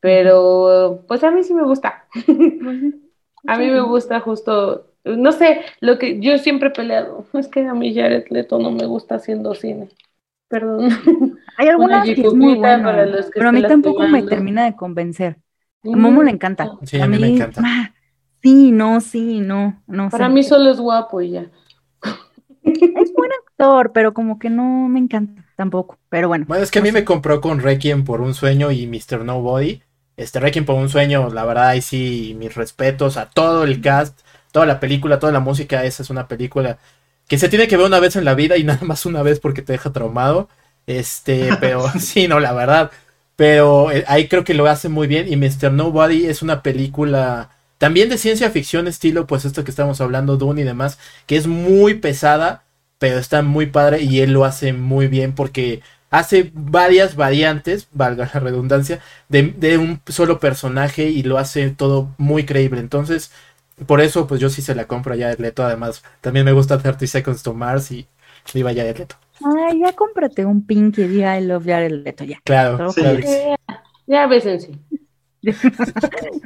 [0.00, 2.04] pero pues a mí sí me gusta.
[3.44, 7.66] A mí me gusta justo, no sé, lo que yo siempre he peleado, es que
[7.66, 9.88] a mí Jared Leto no me gusta haciendo cine.
[10.46, 10.90] Perdón.
[11.56, 14.22] Hay algunas Una que es muy bueno, para los que pero a mí tampoco me
[14.22, 15.38] termina de convencer.
[15.84, 16.70] A Momo le encanta.
[16.84, 17.62] Sí, a mí me encanta.
[17.64, 17.92] ah,
[18.42, 20.32] sí, no, sí, no, no Para sé.
[20.34, 21.50] mí solo es guapo y ya.
[22.94, 25.98] Es buen actor, pero como que no me encanta tampoco.
[26.08, 26.46] Pero bueno.
[26.46, 29.24] Bueno, es que a mí me compró con Requiem por un sueño y Mr.
[29.24, 29.82] Nobody.
[30.16, 34.20] Este Requiem por un sueño, la verdad, ahí sí, mis respetos a todo el cast,
[34.52, 35.84] toda la película, toda la música.
[35.84, 36.78] Esa es una película
[37.28, 39.40] que se tiene que ver una vez en la vida y nada más una vez
[39.40, 40.48] porque te deja traumado.
[40.86, 42.90] Este, pero sí, no, la verdad.
[43.36, 45.32] Pero eh, ahí creo que lo hace muy bien.
[45.32, 45.72] Y Mr.
[45.72, 50.60] Nobody es una película también de ciencia ficción, estilo, pues esto que estamos hablando, Dune
[50.60, 52.62] y demás, que es muy pesada,
[52.98, 58.30] pero está muy padre y él lo hace muy bien porque hace varias variantes, valga
[58.32, 62.78] la redundancia, de, de un solo personaje y lo hace todo muy creíble.
[62.80, 63.32] Entonces,
[63.86, 65.64] por eso, pues yo sí se la compro a Jared Leto.
[65.64, 68.06] Además, también me gusta 30 Seconds to Mars y
[68.54, 69.16] viva Jared Leto.
[69.44, 72.40] Ay, ya cómprate un pin que diga I love Jared Leto, ya.
[72.44, 72.94] Claro, Ok.
[72.94, 73.28] claro sí.
[73.28, 73.56] Eh,
[74.06, 74.70] ya bésense.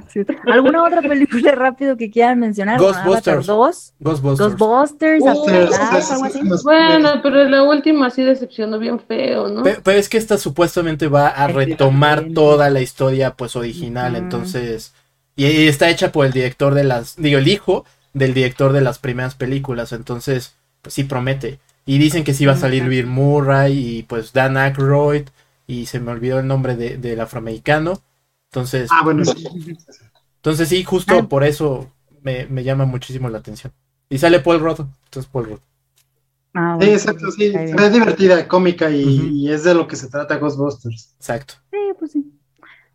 [0.09, 0.21] Sí.
[0.51, 2.79] ¿Alguna otra película rápido que quieran mencionar?
[2.81, 3.29] Ghostbusters.
[3.29, 4.57] Avatar 2, Ghostbusters.
[4.57, 9.63] Ghostbusters, Ghostbusters, sí, sí, Bueno, pero la última sí decepcionó bien feo, ¿no?
[9.65, 14.95] Pe- Pero, es que esta supuestamente va a retomar toda la historia pues original, entonces
[15.35, 18.81] y, y está hecha por el director de las, digo, el hijo del director de
[18.81, 21.59] las primeras películas, entonces pues sí promete.
[21.87, 22.85] Y dicen que sí va a salir.
[22.89, 25.29] Bill Murray y pues Dan Aykroyd
[25.67, 28.03] y se me olvidó el nombre de- del afroamericano.
[28.51, 29.47] Entonces, Ah, bueno, sí.
[30.37, 31.29] entonces sí, justo Ah.
[31.29, 31.91] por eso
[32.23, 33.73] me, me llama muchísimo la atención.
[34.09, 35.59] Y sale Paul Rudd, entonces Paul Rudd.
[36.55, 37.47] Ah, Sí, exacto, sí.
[37.47, 37.79] está bien.
[37.79, 41.15] Es divertida, cómica y, es de lo que se trata Ghostbusters.
[41.19, 41.55] Exacto.
[41.71, 42.33] Sí, pues sí.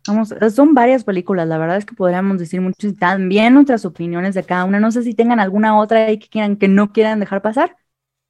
[0.08, 4.34] Vamos, son varias películas, la verdad es que podríamos decir mucho y también nuestras opiniones
[4.34, 4.80] de cada una.
[4.80, 7.76] No sé si tengan alguna otra ahí que quieran, que no quieran dejar pasar.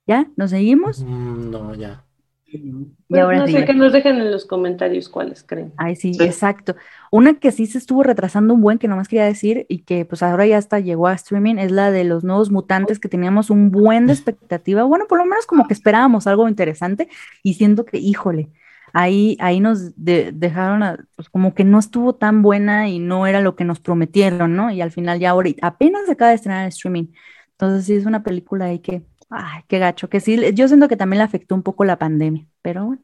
[0.07, 0.27] ¿Ya?
[0.37, 1.03] ¿Nos seguimos?
[1.03, 2.05] Mm, no, ya.
[2.45, 3.53] Y ahora no sí.
[3.55, 5.73] sé, que nos dejen en los comentarios cuáles creen.
[5.79, 6.23] Ay, sí, Sí.
[6.25, 6.77] exacto.
[7.11, 10.23] Una que sí se estuvo retrasando un buen, que nomás quería decir, y que pues
[10.23, 13.71] ahora ya hasta llegó a streaming, es la de los nuevos mutantes, que teníamos un
[13.71, 14.83] buen de expectativa.
[14.85, 17.09] Bueno, por lo menos como que esperábamos algo interesante,
[17.43, 18.51] y siento que, híjole,
[18.93, 23.27] ahí, ahí nos de- dejaron, a- pues como que no estuvo tan buena y no
[23.27, 24.71] era lo que nos prometieron, ¿no?
[24.71, 27.07] Y al final ya ahorita, apenas se acaba de estrenar en streaming.
[27.53, 30.97] Entonces sí es una película ahí que, ay, qué gacho, que sí, yo siento que
[30.97, 33.03] también le afectó un poco la pandemia, pero bueno.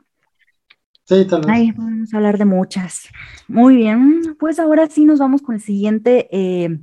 [1.04, 1.40] Sí, vez.
[1.48, 3.08] Ay, vamos a hablar de muchas.
[3.48, 6.78] Muy bien, pues ahora sí nos vamos con el siguiente, eh,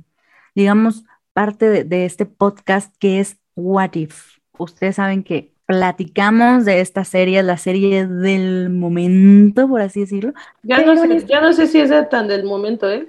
[0.54, 4.38] digamos, parte de, de este podcast que es What If.
[4.58, 10.32] Ustedes saben que platicamos de esta serie, la serie del momento, por así decirlo.
[10.62, 13.06] Ya no sé, es- ya no sé si es de tan del momento, ¿eh?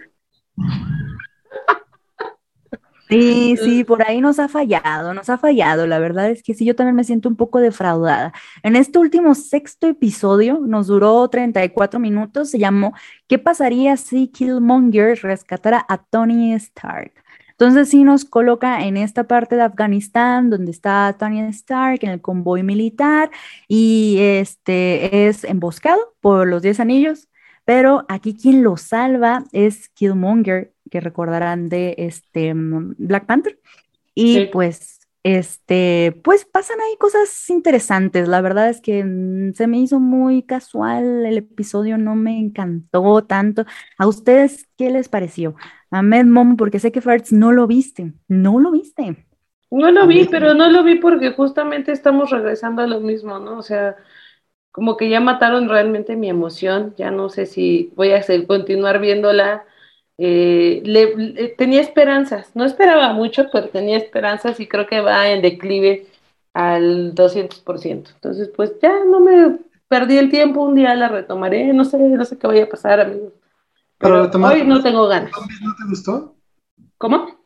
[3.09, 5.87] Sí, sí, por ahí nos ha fallado, nos ha fallado.
[5.87, 8.33] La verdad es que sí, yo también me siento un poco defraudada.
[8.63, 12.93] En este último sexto episodio, nos duró 34 minutos, se llamó
[13.27, 17.13] ¿Qué pasaría si Killmonger rescatara a Tony Stark?
[17.51, 22.21] Entonces sí nos coloca en esta parte de Afganistán, donde está Tony Stark en el
[22.21, 23.31] convoy militar
[23.67, 27.29] y este es emboscado por los 10 anillos.
[27.65, 33.59] Pero aquí quien lo salva es Killmonger, que recordarán de este mm, Black Panther.
[34.15, 34.45] Y Sí.
[34.51, 38.27] pues, este, pues pasan ahí cosas interesantes.
[38.27, 43.23] La verdad es que mm, se me hizo muy casual el episodio, no me encantó
[43.25, 43.65] tanto.
[43.97, 45.55] ¿A ustedes qué les pareció?
[45.91, 49.25] A Med Mom, porque sé que Fertz no lo viste, no lo viste.
[49.69, 53.57] No lo vi, pero no lo vi porque justamente estamos regresando a lo mismo, ¿no?
[53.57, 53.97] O sea,
[54.71, 58.99] como que ya mataron realmente mi emoción, ya no sé si voy a hacer, continuar
[59.01, 59.65] viéndola.
[60.19, 65.29] Eh, le- le- tenía esperanzas, no esperaba mucho, pero tenía esperanzas y creo que va
[65.29, 66.07] en declive
[66.53, 68.11] al 200%.
[68.15, 72.25] Entonces, pues ya no me perdí el tiempo, un día la retomaré, no sé, no
[72.25, 73.33] sé qué vaya a pasar, amigos.
[73.99, 75.31] Pero hoy no tengo ganas.
[75.35, 76.35] ¿Zombies no te gustó?
[76.97, 77.37] ¿Cómo?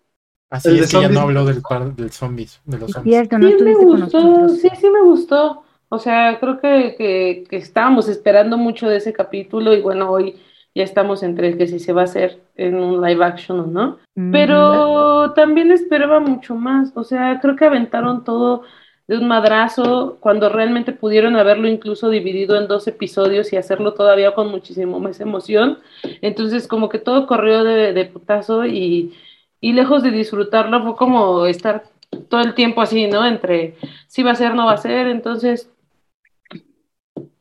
[0.52, 3.14] Así El es que ya no habló del par del zombies, de los Es zombies.
[3.14, 5.64] cierto, no Sí me gustó, sí, sí me gustó.
[5.90, 10.40] O sea, creo que, que, que estábamos esperando mucho de ese capítulo y bueno, hoy
[10.74, 13.98] ya estamos entre que si se va a hacer en un live action o no.
[14.16, 14.32] Ujú.
[14.32, 16.92] Pero también esperaba mucho más.
[16.96, 18.64] O sea, creo que aventaron todo
[19.08, 24.34] de un madrazo cuando realmente pudieron haberlo incluso dividido en dos episodios y hacerlo todavía
[24.34, 25.80] con muchísimo más emoción.
[26.22, 29.14] Entonces, como que todo corrió de, de putazo y,
[29.60, 31.84] y lejos de disfrutarlo fue como estar
[32.30, 33.26] todo el tiempo así, ¿no?
[33.26, 33.76] Entre
[34.08, 35.08] si va a ser, no va a ser.
[35.08, 35.70] Entonces,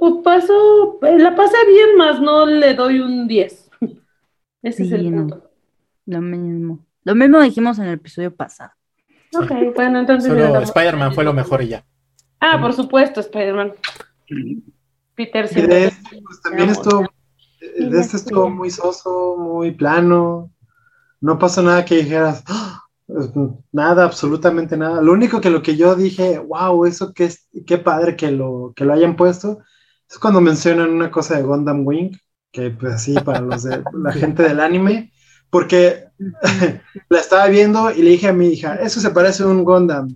[0.01, 3.71] pues paso, la pasé bien, más no le doy un 10.
[4.63, 5.17] Ese es Sí, el no.
[5.29, 5.51] punto.
[6.07, 6.85] Lo mismo.
[7.05, 8.73] Lo mismo dijimos en el episodio pasado.
[9.39, 10.29] Ok, bueno, entonces.
[10.29, 11.85] Solo Spider-Man fue lo mejor y ya.
[12.41, 13.75] Ah, por supuesto, Spider-Man.
[15.15, 17.07] Peter Y de este, pues también estuvo,
[17.61, 20.51] de este estuvo muy soso, muy plano.
[21.21, 22.83] No pasó nada que dijeras, "Ah",
[23.73, 25.03] nada, absolutamente nada.
[25.03, 28.73] Lo único que lo que yo dije, wow, eso qué, es- qué padre que lo,
[28.75, 29.59] que lo hayan puesto,
[30.11, 32.11] es cuando mencionan una cosa de Gundam Wing,
[32.51, 35.13] que pues así para los de la gente del anime,
[35.51, 36.05] porque
[37.09, 40.09] la estaba viendo y le dije a mi hija, eso se parece a un Gundam.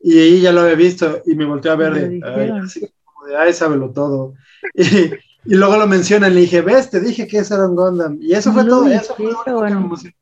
[0.00, 2.20] Y ella ya lo había visto y me volteó a ver de.
[2.24, 4.34] "Ay, así como de, ay, sábelo todo.
[4.74, 5.12] Y,
[5.44, 8.18] y luego lo mencionan, le dije, ves, te dije que eso era un Gundam.
[8.20, 9.30] Y eso fue todo, eso fue.
[9.30, 10.12] Es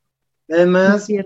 [0.50, 1.24] Además, no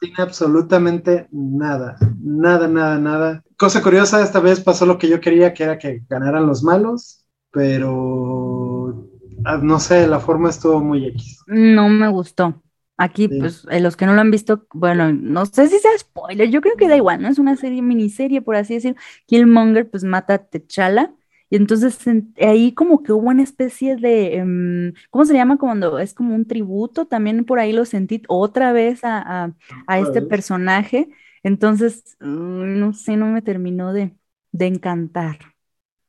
[0.00, 3.44] tiene absolutamente nada, nada, nada, nada.
[3.56, 7.24] Cosa curiosa, esta vez pasó lo que yo quería, que era que ganaran los malos,
[7.50, 9.08] pero
[9.44, 11.44] ah, no sé, la forma estuvo muy X.
[11.46, 12.62] No me gustó.
[12.96, 13.38] Aquí, Sí.
[13.38, 16.60] pues, eh, los que no lo han visto, bueno, no sé si sea spoiler, yo
[16.60, 17.28] creo que da igual, ¿no?
[17.28, 18.96] Es una serie, miniserie, por así decir.
[19.26, 21.14] Killmonger, pues, mata a T'Challa.
[21.50, 25.56] Y entonces en- ahí como que hubo una especie de, em, ¿cómo se llama?
[25.58, 29.54] Cuando es como un tributo, también por ahí lo sentí otra vez a, a-
[29.86, 30.28] a este vez.
[30.28, 31.08] personaje.
[31.42, 34.14] Entonces, mm, no sé, no me terminó de,
[34.52, 35.38] de encantar.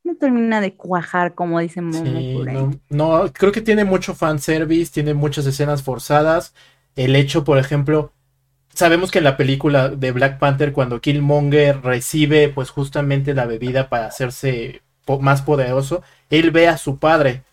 [0.09, 2.55] No termina de cuajar, como dice Momo Sí, por ahí.
[2.55, 6.53] no, no, creo que tiene mucho fanservice, tiene muchas escenas forzadas.
[6.95, 8.11] El hecho, por ejemplo,
[8.73, 13.89] sabemos que en la película de Black Panther, cuando Killmonger recibe pues justamente la bebida
[13.89, 17.43] para hacerse po- más poderoso, él ve a su padre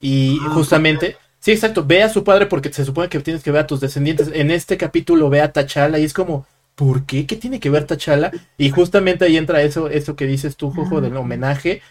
[0.00, 3.50] y Ah, justamente, sí, exacto, ve a su padre porque se supone que tienes que
[3.52, 4.30] ver a tus descendientes.
[4.34, 7.26] En este capítulo ve a T'Challa y es como, ¿por qué?
[7.26, 8.30] ¿Qué tiene que ver T'Challa?
[8.58, 11.20] Y justamente ahí entra eso, eso que dices tú, Jojo, del Ah.
[11.20, 11.82] homenaje.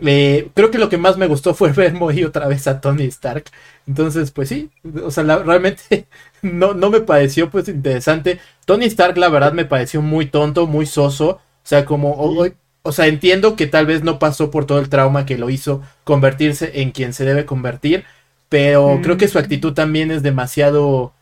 [0.00, 3.04] Eh, creo que lo que más me gustó fue ver morir otra vez a Tony
[3.06, 3.44] Stark.
[3.86, 4.70] Entonces, pues sí,
[5.02, 6.06] o sea, la- realmente
[6.42, 8.38] no, no me pareció pues interesante.
[8.64, 11.30] Tony Stark, la verdad, me pareció muy tonto, muy soso.
[11.30, 12.50] O sea, como, o, o-
[12.82, 15.82] o sea, entiendo que tal vez no pasó por todo el trauma que lo hizo
[16.04, 18.04] convertirse en quien se debe convertir,
[18.48, 19.02] pero Mm.
[19.02, 21.12] creo que su actitud también es demasiado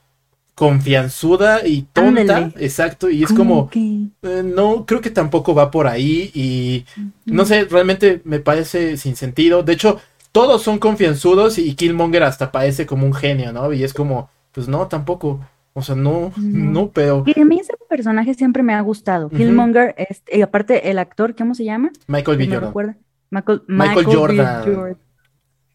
[0.57, 2.21] confianzuda y tonta.
[2.21, 2.53] Ándale.
[2.59, 6.85] Exacto, y es Como como, que- eh, no, creo que tampoco va por ahí y
[7.27, 9.63] no sé, realmente me parece sin sentido.
[9.63, 10.01] De hecho,
[10.33, 13.73] todos son confianzudos y Killmonger hasta parece como un genio, ¿no?
[13.73, 15.41] Y es como, pues no, tampoco.
[15.75, 16.71] O sea, no, No.
[16.73, 19.29] no, pero Y a mí ese personaje siempre me ha gustado.
[19.29, 21.91] Killmonger, este, y aparte el actor, ¿cómo se llama?
[22.07, 22.47] Michael B.
[22.49, 22.97] ¿Me Jordan.
[23.31, 24.15] Michael, Michael B.
[24.15, 24.65] Jordan.
[24.65, 24.97] Jordan.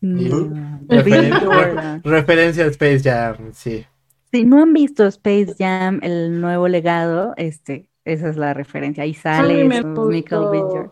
[0.01, 0.37] Y- No,
[0.87, 1.45] Referen- B.
[1.45, 2.01] Jordan.
[2.03, 3.85] Referencia a Space Jam, sí.
[4.31, 9.03] Si no han visto Space Jam, el nuevo legado, este, esa es la referencia.
[9.03, 10.25] Ahí sale Michael.
[10.29, 10.91] Jordan.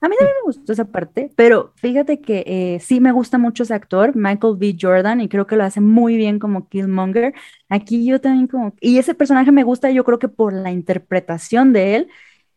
[0.00, 3.62] A mí también me gustó esa parte, pero fíjate que eh, sí me gusta mucho
[3.62, 4.76] ese actor, Michael B.
[4.80, 7.34] Jordan, y creo que lo hace muy bien como Killmonger.
[7.68, 11.72] Aquí yo también como, y ese personaje me gusta yo creo que por la interpretación
[11.72, 12.08] de él,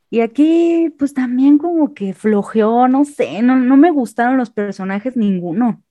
[0.10, 5.16] y aquí pues también como que flojeó, no sé, no, no me gustaron los personajes
[5.16, 5.82] ninguno,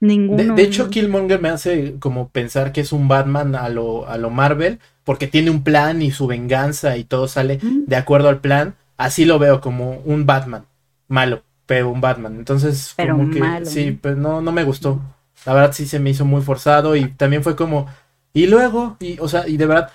[0.00, 0.54] ninguno.
[0.54, 4.30] de hecho, Killmonger me hace como pensar que es un Batman a lo, a lo
[4.30, 7.84] Marvel, porque tiene un plan y su venganza y todo sale Mm.
[7.86, 8.74] de acuerdo al plan.
[8.96, 10.64] Así lo veo como un Batman,
[11.08, 12.36] malo, pero un Batman.
[12.36, 13.98] Entonces, Pero como que malo, sí, ¿no?
[14.00, 15.00] pues no, no me gustó.
[15.44, 17.86] La verdad sí se me hizo muy forzado y también fue como,
[18.32, 19.90] y luego, y, o sea, y de verdad,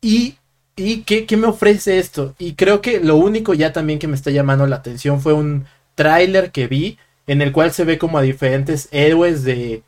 [0.00, 0.36] y,
[0.76, 2.34] y ¿qué, qué me ofrece esto?
[2.38, 5.64] Y creo que lo único ya también que me está llamando la atención fue un
[5.94, 9.82] tráiler que vi en el cual se ve como a diferentes héroes de,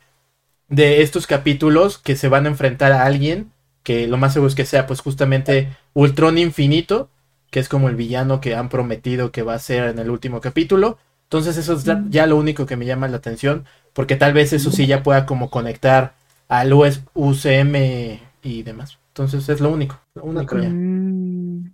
[0.69, 3.51] de estos capítulos que se van a enfrentar a alguien,
[3.83, 7.09] que lo más seguro es que sea pues justamente Ultron Infinito,
[7.51, 10.41] que es como el villano que han prometido que va a ser en el último
[10.41, 10.97] capítulo.
[11.23, 12.09] Entonces eso es ya- Mm.
[12.09, 15.25] ya lo único que me llama la atención, porque tal vez eso sí ya pueda
[15.25, 16.13] como conectar
[16.49, 18.97] al US UCM y demás.
[19.09, 20.69] Entonces es lo único, lo único ya.
[20.69, 21.73] Mm,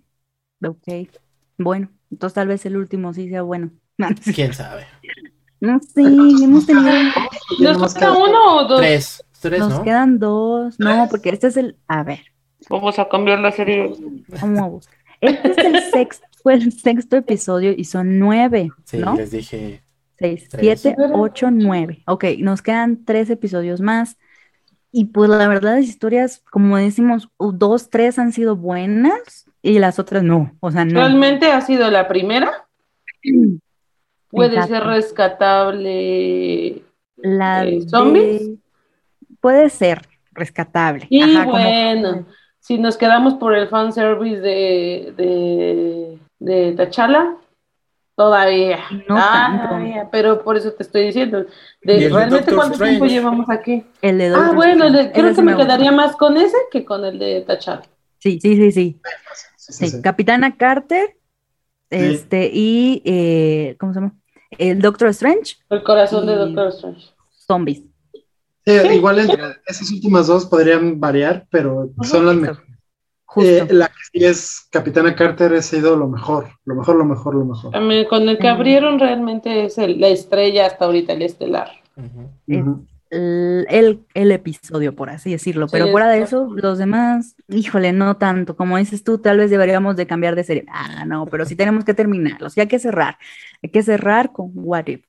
[0.66, 0.88] ok,
[1.58, 3.70] bueno, entonces tal vez el último sí sea bueno.
[4.34, 4.86] ¿Quién sabe?
[5.64, 6.92] No sé, hemos tenido,
[7.60, 8.80] ¿Nos queda- uno o dos?
[8.80, 9.82] Tres, tres, nos ¿no?
[9.82, 12.20] quedan dos, no, porque este es el, a ver,
[12.70, 13.94] Vamos a cambiar la serie.
[14.40, 14.94] vamos a buscar.
[15.20, 19.14] Este es el sexto, fue el sexto episodio y son nueve, Sí, ¿no?
[19.16, 19.82] les dije.
[20.18, 20.80] Seis, Tres.
[20.80, 22.02] siete, ocho, nueve.
[22.06, 24.16] Ok, nos quedan tres episodios más.
[24.92, 29.98] Y pues la verdad, las historias, como decimos, dos, tres han sido buenas y las
[29.98, 30.56] otras no.
[30.60, 31.00] O sea, no.
[31.00, 32.68] ¿Realmente ha sido la primera?
[34.34, 34.74] ¿Puede Exacto.
[34.74, 36.82] ser rescatable?
[37.16, 38.50] La eh, de- ¿zombies?
[39.40, 41.06] Puede ser rescatable.
[41.10, 42.26] Y Ajá, como- bueno,
[42.58, 47.36] si nos quedamos por el fanservice de, de, de T'Challa,
[48.16, 51.44] todavía, No todavía, pero por eso te estoy diciendo,
[51.82, 53.84] de, de ¿realmente cuánto tiempo llevamos aquí?
[54.02, 55.02] El de Ah, Doctor bueno, Strange.
[55.08, 55.66] le- creo que me gusta.
[55.66, 57.82] quedaría más con ese que con el de T'Challa.
[58.18, 59.00] Sí, sí, sí, sí.
[59.56, 60.02] Sí, sí, Sí, sí.
[60.02, 61.16] Capitana Carter,
[61.90, 64.14] este, y eh, ¿cómo se llama?
[64.50, 67.06] El Doctor Strange, El corazón de Doctor Strange.
[67.30, 67.82] zombies.
[68.66, 72.64] Sí, igual entre esas últimas dos podrían variar, pero son las mejores.
[73.36, 77.34] Eh, la que sí es Capitana Carter ha sido lo mejor, lo mejor, lo mejor,
[77.34, 77.72] lo mejor.
[78.08, 81.72] Con el que abrieron realmente es el- la estrella hasta ahorita, el estelar.
[82.46, 82.76] El,
[83.68, 85.66] el, el episodio, por así decirlo.
[85.70, 88.56] Pero Sí, fuera de eso, los demás, híjole, no tanto.
[88.56, 90.64] Como dices tú, tal vez deberíamos de cambiar de serie.
[90.68, 92.56] Ah, no, pero sí tenemos que terminarlos.
[92.56, 93.18] Y hay que cerrar.
[93.62, 95.04] Hay que cerrar con What If.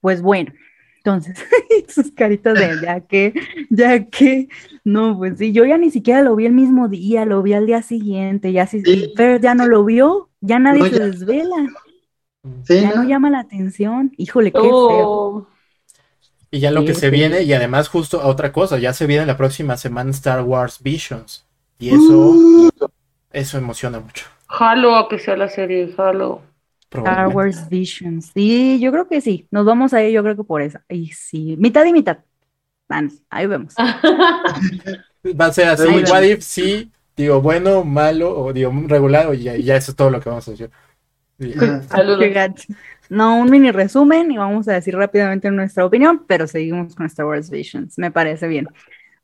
[0.00, 0.52] Pues bueno,
[0.98, 1.38] entonces,
[1.88, 3.34] sus caritas de ya que,
[3.70, 4.48] ya que,
[4.84, 7.66] no, pues sí, yo ya ni siquiera lo vi el mismo día, lo vi al
[7.66, 9.12] día siguiente, ya si Sí.
[9.16, 11.06] Fer ya no lo vio, ya nadie No, se ya.
[11.06, 11.56] desvela,
[12.64, 13.08] Sí, ya no ¿no?
[13.08, 14.12] llama la atención.
[14.16, 15.46] Híjole, qué feo.
[16.50, 17.10] Y ya lo que se sí.
[17.10, 20.82] viene, y además justo a otra cosa, ya se viene la próxima semana Star Wars
[20.82, 21.46] Visions.
[21.78, 22.70] Y eso,
[23.32, 24.26] eso emociona mucho.
[24.48, 26.42] Jalo a que sea la serie, jalo.
[26.90, 27.28] Star.
[27.28, 28.32] Wars Visions.
[28.34, 29.46] Sí, yo creo que sí.
[29.50, 30.84] Nos vamos a ir, yo creo que por esa.
[30.88, 32.18] Y sí, mitad y mitad.
[32.88, 33.74] Vamos, ahí vemos.
[35.40, 36.24] Va a ser así, Ahí what vemos.
[36.24, 40.20] if sí, digo bueno, malo, o digo regular, o ya, ya eso es todo lo
[40.20, 40.70] que vamos a decir.
[41.88, 42.66] Saludos.
[43.10, 47.26] No, un mini resumen y vamos a decir rápidamente nuestra opinión, pero seguimos con Star
[47.26, 47.98] Wars Visions.
[47.98, 48.68] Me parece bien.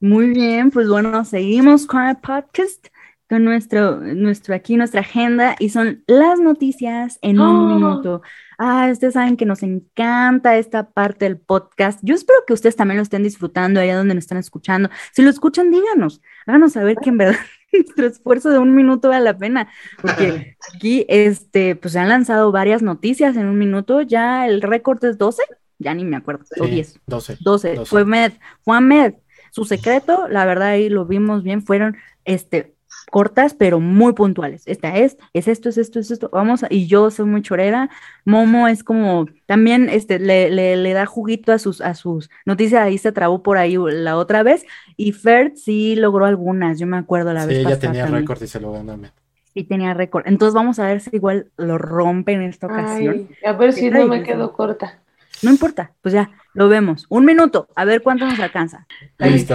[0.00, 2.88] Muy bien, pues bueno, seguimos con el podcast,
[3.30, 7.74] con nuestro, nuestro aquí, nuestra agenda, y son las noticias en un Oh.
[7.74, 8.22] minuto.
[8.58, 12.00] Ah, ustedes saben que nos encanta esta parte del podcast.
[12.02, 14.90] Yo espero que ustedes también lo estén disfrutando allá donde nos están escuchando.
[15.12, 17.36] Si lo escuchan, díganos, háganos saber que en verdad
[17.84, 19.68] nuestro esfuerzo de un minuto vale la pena,
[20.00, 25.04] porque aquí este, pues se han lanzado varias noticias en un minuto, ya el récord
[25.04, 25.42] es 12,
[25.78, 27.00] ya ni me acuerdo, o Sí, 10.
[27.06, 27.36] 12.
[27.40, 27.90] 12, 12.
[27.90, 29.14] fue Med, fue a Med.
[29.50, 32.75] Su secreto, la verdad ahí lo vimos bien, fueron este
[33.10, 34.62] cortas pero muy puntuales.
[34.66, 36.28] Esta es, es esto, es esto, es esto.
[36.32, 37.88] Vamos, a- y yo soy muy chorera.
[38.24, 42.82] Momo es como también este le, le, le da juguito a sus a sus noticias,
[42.82, 44.64] ahí se trabó por ahí la otra vez
[44.96, 48.22] y Ferd sí logró algunas, yo me acuerdo la Sí, vez ella pasada tenía también.
[48.22, 49.12] récord y se lo ganó Met.
[49.54, 50.24] Sí tenía récord.
[50.26, 53.26] Entonces vamos a ver si igual lo rompe en esta ocasión.
[53.42, 54.98] Ay, a ver si no me quedo corta.
[55.42, 57.06] No importa, pues ya, lo vemos.
[57.08, 58.86] Un minuto, a ver cuánto nos alcanza.
[59.00, 59.54] ¿Está Listo.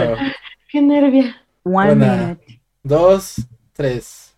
[0.70, 1.36] Qué nervia.
[1.64, 2.61] One minute.
[2.84, 3.36] Dos,
[3.74, 4.36] tres.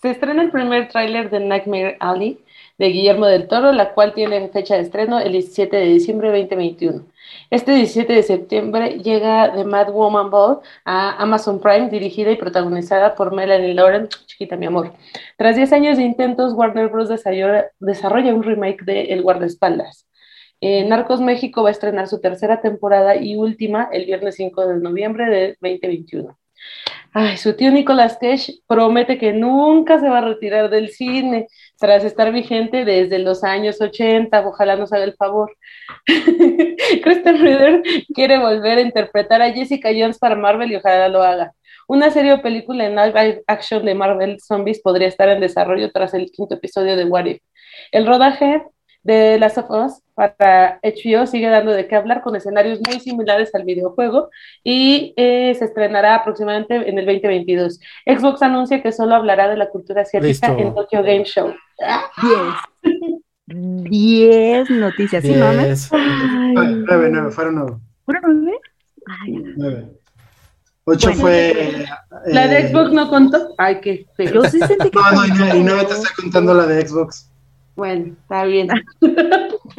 [0.00, 2.42] Se estrena el primer tráiler de Nightmare Alley
[2.78, 6.38] de Guillermo del Toro, la cual tiene fecha de estreno el 17 de diciembre de
[6.38, 7.04] 2021.
[7.50, 13.14] Este 17 de septiembre llega The Mad Woman Ball a Amazon Prime, dirigida y protagonizada
[13.14, 14.94] por Melanie Lauren, chiquita mi amor.
[15.36, 17.10] Tras 10 años de intentos, Warner Bros.
[17.10, 20.08] desarrolla, un remake de El guardaespaldas.
[20.62, 24.80] Eh, Narcos México va a estrenar su tercera temporada y última el viernes 5 de
[24.80, 26.38] noviembre de 2021.
[27.14, 31.46] Ay, su tío Nicolas Cage promete que nunca se va a retirar del cine
[31.78, 34.46] tras estar vigente desde los años 80.
[34.46, 35.56] Ojalá nos haga el favor.
[37.02, 37.82] Kristen Ritter
[38.14, 41.52] quiere volver a interpretar a Jessica Jones para Marvel y ojalá lo haga.
[41.88, 46.12] Una serie o película en live action de Marvel Zombies podría estar en desarrollo tras
[46.12, 47.42] el quinto episodio de What If.
[47.90, 48.62] El rodaje
[49.02, 53.54] de Last of Us para HBO sigue dando de qué hablar con escenarios muy similares
[53.54, 54.30] al videojuego
[54.64, 57.78] y eh, se estrenará aproximadamente en el 2022.
[58.04, 60.58] Xbox anuncia que solo hablará de la cultura asiática Listo.
[60.58, 61.54] en Tokyo Game Show.
[62.20, 63.12] Diez.
[63.46, 65.32] Diez noticias, ¿sí.
[65.40, 65.52] Ah,
[66.52, 67.72] Nueve, nueve, fueron nueve.
[68.04, 68.58] ¿Fueron nueve?
[69.22, 69.86] Ay, nueve.
[70.84, 71.20] Ocho Bueno.
[71.22, 71.84] fue.
[72.26, 73.54] ¿La de eh, Xbox no contó?
[73.56, 74.32] Ay, qué feo.
[74.34, 76.86] yo sí sentí que No, no, y nueve, y nueve te estoy contando la de
[76.86, 77.30] Xbox.
[77.78, 78.66] Bueno, está bien.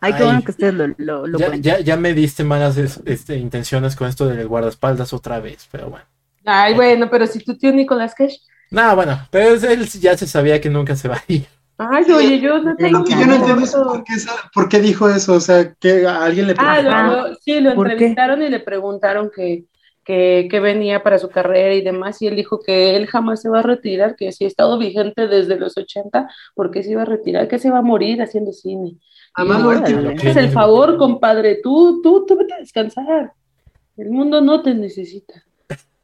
[0.00, 0.24] Ay, qué Ay.
[0.24, 3.94] bueno que ustedes lo, lo, lo Ya, ya, ya me diste malas es- este, intenciones
[3.96, 6.06] con esto del guardaespaldas otra vez, pero bueno.
[6.46, 8.38] Ay, bueno, pero si tu tío Nicolas Cage.
[8.70, 11.46] Nada, bueno, pero él ya se sabía que nunca se va a ir.
[11.76, 14.14] Ay, oye, yo no tengo Lo que yo no entiendo es por qué,
[14.54, 15.34] por qué dijo eso.
[15.34, 17.06] O sea, que a alguien le Ah, lo- Ajá.
[17.28, 19.66] lo- sí, lo entrevistaron y le preguntaron que,
[20.06, 23.48] que, que venía para su carrera y demás, y él dijo que él jamás se
[23.48, 27.02] va a retirar, que si ha estado vigente desde los 80, ¿por qué se iba
[27.02, 27.48] a retirar?
[27.48, 28.98] Que se va a morir haciendo cine.
[29.34, 29.82] Además.
[30.24, 33.32] Haz el favor, compadre, tú, tú, tú vete a descansar.
[33.96, 35.42] El mundo no te necesita.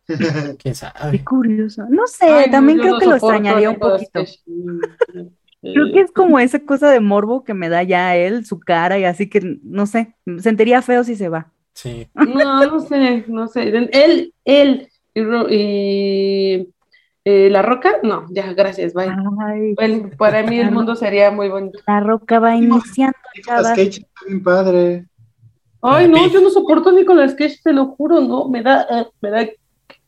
[0.59, 0.75] Quién
[1.13, 1.87] Qué curioso.
[1.89, 4.21] No sé, Ay, también creo no que lo soporto a extrañaría un poquito.
[5.63, 8.99] Creo que es como esa cosa de morbo que me da ya él, su cara,
[8.99, 11.53] y así que, no sé, sentiría feo si se va.
[11.75, 12.09] Sí.
[12.15, 13.69] No, no sé, no sé.
[13.69, 16.69] Él, él y, Ro- y,
[17.25, 19.11] eh, La Roca, no, ya, gracias, bye.
[19.47, 19.75] Ay,
[20.19, 21.79] para mí el mundo sería muy bonito.
[21.87, 23.69] la roca va iniciando, Nicolas.
[23.69, 25.07] Cage está bien padre.
[25.83, 29.07] Ay, no, yo no soporto a Nicolas Cage, te lo juro, no, me da, eh,
[29.21, 29.47] me da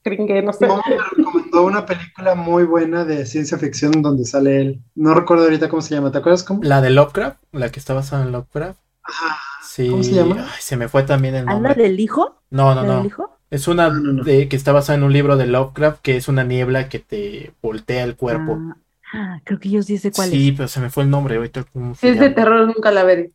[0.02, 0.66] cringe, no sé.
[0.68, 4.80] Mamá me recomendó una película muy buena de ciencia ficción donde sale él.
[4.94, 6.12] No recuerdo ahorita cómo se llama.
[6.12, 6.62] ¿Te acuerdas cómo?
[6.62, 8.78] La de Lovecraft, la que está basada en Lovecraft.
[9.02, 9.36] Ajá.
[9.66, 9.88] Sí.
[9.90, 10.36] ¿Cómo se llama?
[10.52, 11.82] Ay, se me fue también el ¿Habla nombre.
[11.82, 12.40] del hijo?
[12.50, 13.06] No, no, ¿La del no.
[13.06, 13.38] hijo?
[13.50, 14.24] Es una No, no, no.
[14.24, 17.52] de que está basada en un libro de Lovecraft que es una niebla que te
[17.62, 18.58] voltea el cuerpo.
[18.60, 18.76] Ah,
[19.12, 20.56] ah, creo que yo sí sé cuál Sí, es.
[20.56, 21.64] pero se me fue el nombre ahorita.
[21.72, 23.32] ¿cómo Si es de terror, nunca la veré.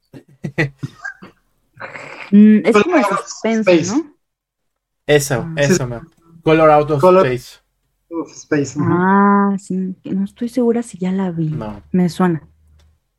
[2.31, 3.95] Mm, es como of suspenso.
[3.97, 4.13] ¿no?
[5.07, 5.53] Esa, Ah.
[5.57, 6.01] esa, me-
[6.43, 7.59] Color Out of Color- Space.
[8.09, 8.79] Uf, Space.
[8.79, 8.89] ajá.
[8.91, 11.47] Ah, sí, que no estoy segura si ya la vi.
[11.49, 12.43] No, Me suena.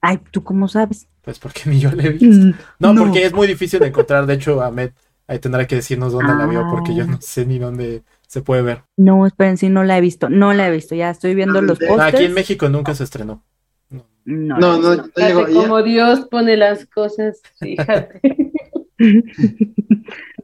[0.00, 1.08] Ay, ¿tú cómo sabes?
[1.22, 2.26] Pues porque ni yo la he visto.
[2.46, 3.02] Mm, No, no.
[3.04, 4.26] porque es muy difícil de encontrar.
[4.26, 4.90] De hecho, Ahmed
[5.26, 7.08] ahí tendrá que decirnos dónde la vio porque yo Ah.
[7.08, 8.82] no sé ni dónde se puede ver.
[8.96, 10.28] No, esperen, sí, no la he visto.
[10.28, 10.94] No la he visto.
[10.94, 12.34] Ya estoy viendo Ah, los de- Ah, Aquí en pósters.
[12.34, 13.42] México nunca se estrenó.
[13.90, 14.58] No.
[14.58, 15.04] No, No,
[15.52, 18.20] como Dios pone las cosas, fíjate.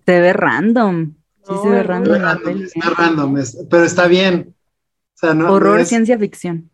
[0.06, 1.14] Se ve random.
[1.46, 2.94] Sí se ve Ay, random Es random, ¿eh?
[2.96, 4.54] random, es- pero está bien.
[5.14, 6.70] O sea, no, Horror, no es- ciencia ficción.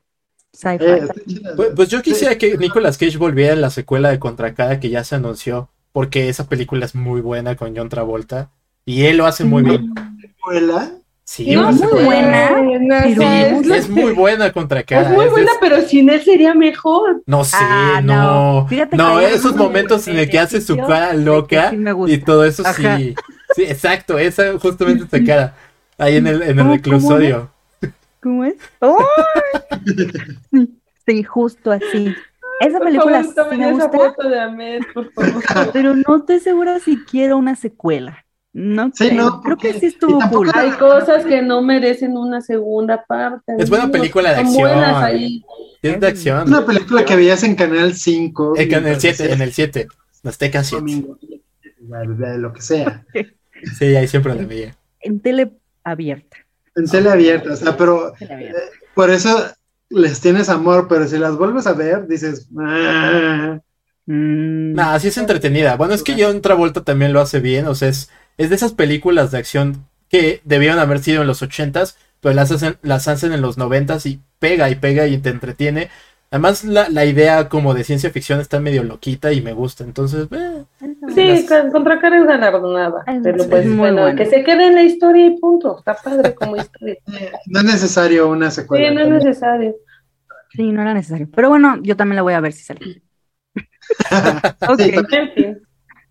[0.52, 0.84] Sci-fi.
[0.84, 1.08] eh.
[1.56, 4.90] Pues, pues yo quisiera que Nicolas Cage volviera en la secuela de Contra Cara que
[4.90, 8.50] ya se anunció, porque esa película es muy buena con John Travolta
[8.84, 9.92] y él lo hace muy bien.
[10.22, 10.92] ¿Escuela?
[11.24, 12.50] Sí, No, una muy secuela.
[12.52, 15.08] buena, pero Sí, es muy buena Contra Cara.
[15.08, 17.22] Es muy es buena, pero sin él sería mejor.
[17.26, 18.66] No sé, Ah, no.
[18.92, 19.20] no.
[19.20, 21.76] Esos momentos en el que hace su cara loca sí
[22.08, 22.98] y todo eso Ajá.
[22.98, 23.14] sí.
[23.54, 25.54] Sí, exacto, esa justamente esa cara.
[25.96, 27.50] Ahí en el, en el ¿Cómo- reclusorio.
[28.22, 28.54] ¿Cómo es?
[28.80, 28.92] ¡Ay!
[30.50, 30.68] Sí,
[31.06, 32.14] sí, justo así.
[32.60, 35.42] Esa Por película favor, sí me esa gusta, foto de Ahmed, por favor.
[35.72, 38.24] pero no estoy segura si quiero una secuela.
[38.54, 39.24] No Sí, creo.
[39.24, 40.48] no, creo que sí estuvo cool.
[40.48, 43.54] la- Hay cosas que no merecen una segunda parte.
[43.58, 44.60] Es buena película de acción.
[44.60, 45.42] buenas ahí.
[45.80, 46.46] Es de acción.
[46.48, 48.54] Una película que veías en Canal 5.
[48.56, 49.88] En el mientras 7, hacías en el 7.
[50.22, 50.76] Azteca 7.
[50.80, 51.18] domingo,
[51.80, 53.04] de lo que sea.
[53.78, 54.76] Sí, ahí siempre la veía.
[55.00, 55.52] En tele
[55.84, 56.36] abierta.
[56.74, 58.60] En tele abierta, o sea, pero abierta.
[58.94, 59.44] por eso
[59.90, 63.58] les tienes amor, pero si las vuelves a ver, dices, "Ah".
[64.06, 65.76] Mm, Nah, sí es entretenida.
[65.76, 67.66] Bueno, es que John Travolta también lo hace bien.
[67.66, 71.42] O sea, es, es de esas películas de acción que debieron haber sido en los
[71.42, 75.30] 80s, pero las hacen, las hacen en los 90s y pega y pega y te
[75.30, 75.90] entretiene.
[76.32, 79.84] Además, la, la idea como de ciencia ficción está medio loquita y me gusta.
[79.84, 80.64] Entonces, eh,
[81.14, 83.04] Sí, Las- con- contra cara es galardonada.
[83.22, 85.78] Pero es pues bueno, que se quede en la historia y punto.
[85.78, 86.96] Está padre como historia.
[87.46, 88.90] no es necesario una Sí, secuela.
[88.94, 89.74] no es necesario.
[90.56, 91.28] Sí, no era necesario.
[91.34, 92.80] Pero bueno, yo también la voy a ver si sale.
[94.66, 94.78] Ok.
[94.78, 95.62] Sí, también.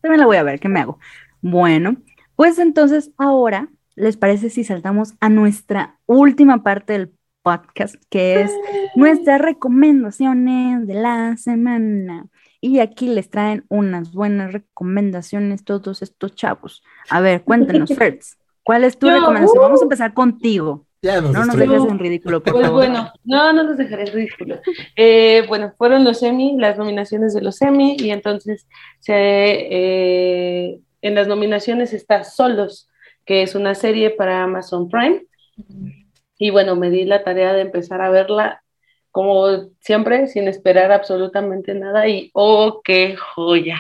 [0.02, 1.00] También la voy a ver, ¿qué me hago?
[1.42, 1.98] Bueno,
[2.36, 8.52] pues entonces ahora, ¿les parece si saltamos a nuestra última parte del podcast, que es
[8.96, 12.28] nuestras recomendaciones de la semana?
[12.60, 16.84] Y aquí les traen unas buenas recomendaciones todos estos chavos.
[17.10, 19.58] A ver, cuéntenos, Fertz, ¿cuál es tu Yo, recomendación?
[19.58, 19.62] uh.
[19.62, 20.86] Vamos a empezar contigo.
[21.02, 22.80] ya nos No nos dejes en ridículo, por Pues favor.
[22.82, 24.60] bueno, no, no los dejaré en ridículo.
[24.96, 28.68] Eh, bueno, fueron los Emmy, las nominaciones de los Emmy, y entonces
[29.00, 32.88] se, eh, en las nominaciones está Solos,
[33.26, 35.26] que es una serie para Amazon Prime.
[36.42, 38.64] Y bueno, me di la tarea de empezar a verla,
[39.12, 43.78] como siempre, sin esperar absolutamente nada, y ¡oh, qué joya!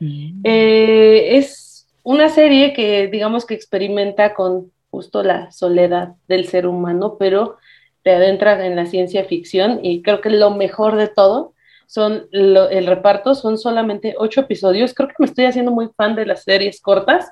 [0.00, 0.42] Mm.
[0.44, 7.16] Eh, es una serie que digamos que experimenta con justo la soledad del ser humano,
[7.18, 7.56] pero
[8.02, 11.54] te adentra en la ciencia ficción y creo que lo mejor de todo
[11.86, 16.14] son lo- el reparto, son solamente ocho episodios, creo que me estoy haciendo muy fan
[16.16, 17.30] de las series cortas,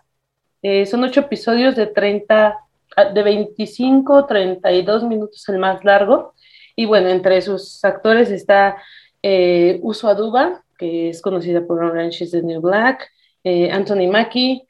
[0.63, 2.68] Eh, son ocho episodios de 30, ah,
[3.05, 6.35] de 25, 32 minutos el más largo,
[6.77, 8.77] y bueno, entre sus actores está
[9.23, 13.11] eh, Uso Aduba, que es conocida por Orange is the New Black,
[13.45, 14.63] eh, Anthony Mackie,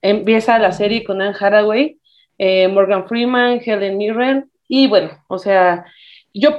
[0.00, 1.98] empieza la serie con Anne Hathaway,
[2.38, 5.84] eh, Morgan Freeman, Helen Mirren, y bueno, o sea,
[6.32, 6.58] yo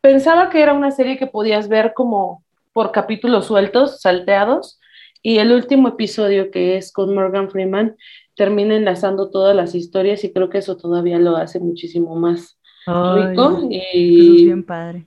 [0.00, 2.42] pensaba que era una serie que podías ver como
[2.72, 4.80] por capítulos sueltos, salteados,
[5.22, 7.96] y el último episodio que es con Morgan Freeman
[8.36, 13.46] termina enlazando todas las historias y creo que eso todavía lo hace muchísimo más Ay,
[13.46, 13.66] rico
[14.12, 15.06] eso es y bien padre.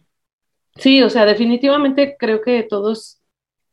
[0.76, 3.20] Sí, o sea, definitivamente creo que todos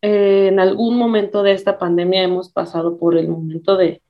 [0.02, 4.02] eh, en algún momento de esta pandemia hemos pasado por el momento de,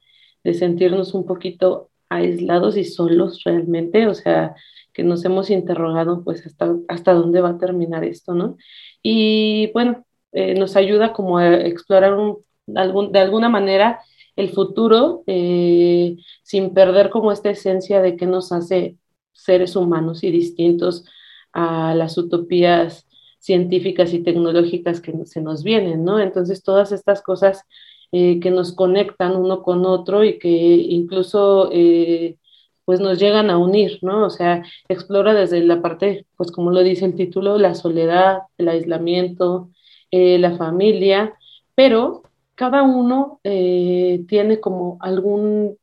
[0.44, 4.54] de sentirnos un poquito aislados y solos realmente, o sea,
[4.92, 8.56] que nos hemos interrogado pues hasta, hasta dónde va a terminar esto, ¿no?
[9.02, 12.38] Y bueno, eh, nos ayuda como a explorar un-
[12.76, 14.00] algún, de alguna manera
[14.36, 18.96] el futuro eh, sin perder como esta esencia de que nos hace
[19.32, 21.04] seres humanos y distintos
[21.52, 23.06] a las utopías
[23.38, 26.18] científicas y tecnológicas que se nos vienen, ¿no?
[26.18, 27.64] Entonces, todas estas cosas
[28.12, 32.38] eh, que nos conectan uno con otro y que incluso, eh,
[32.84, 34.26] pues, nos llegan a unir, ¿no?
[34.26, 38.68] O sea, explora desde la parte, pues, como lo dice el título, la soledad, el
[38.68, 39.70] aislamiento,
[40.10, 41.34] la familia,
[41.74, 42.22] pero
[42.54, 45.78] cada uno eh, tiene como algún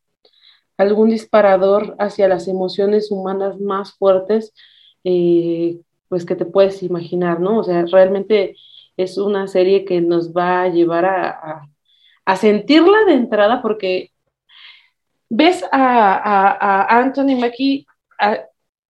[0.77, 4.53] algún disparador hacia las emociones humanas más fuertes,
[5.03, 7.59] eh, pues que te puedes imaginar, ¿no?
[7.59, 8.55] O sea, realmente
[8.97, 11.69] es una serie que nos va a llevar a,
[12.25, 14.11] a, sentirla de entrada porque
[15.29, 17.85] ves a, a, Anthony Mackie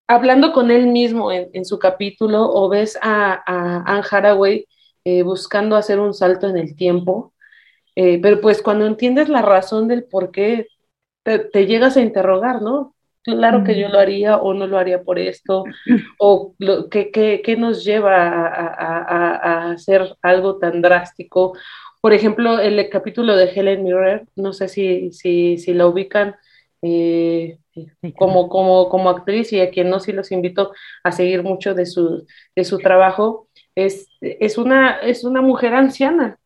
[0.07, 4.65] hablando con él mismo en, en, su capítulo o ves a, a Anne Hathaway
[5.03, 7.33] eh, buscando hacer un salto en el tiempo,
[7.95, 10.67] eh, pero pues cuando entiendes la razón del por qué
[11.23, 12.95] te, te, llegas a interrogar, ¿no?
[13.23, 15.63] Claro que yo lo haría o no lo haría por esto,
[16.17, 21.53] o lo, ¿qué, qué, qué, nos lleva a, a, a, a, hacer algo tan drástico.
[22.01, 26.35] Por ejemplo, el capítulo de Helen Mirren, no sé si, si, si la ubican,
[26.81, 27.59] eh,
[28.17, 30.73] como, como, como actriz y a quien no, sí los invito
[31.03, 32.25] a seguir mucho de su,
[32.55, 33.47] de su trabajo.
[33.75, 36.39] Es, es, una, es una mujer anciana,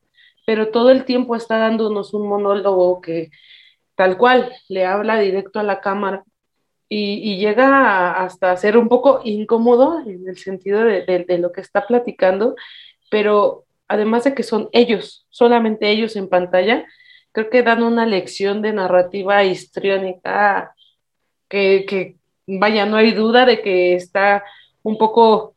[0.46, 3.32] pero todo el tiempo está dándonos un monólogo que
[3.96, 6.24] tal cual le habla directo a la cámara
[6.88, 11.88] y, llega hasta ser un poco incómodo en el sentido de, de, lo que está
[11.88, 12.56] platicando,
[13.10, 16.86] pero además de que son ellos, solamente ellos en pantalla,
[17.32, 20.76] creo que dan una lección de narrativa histriónica
[21.50, 22.18] que, que,
[22.48, 24.44] vaya, no hay duda de que está
[24.84, 25.56] un poco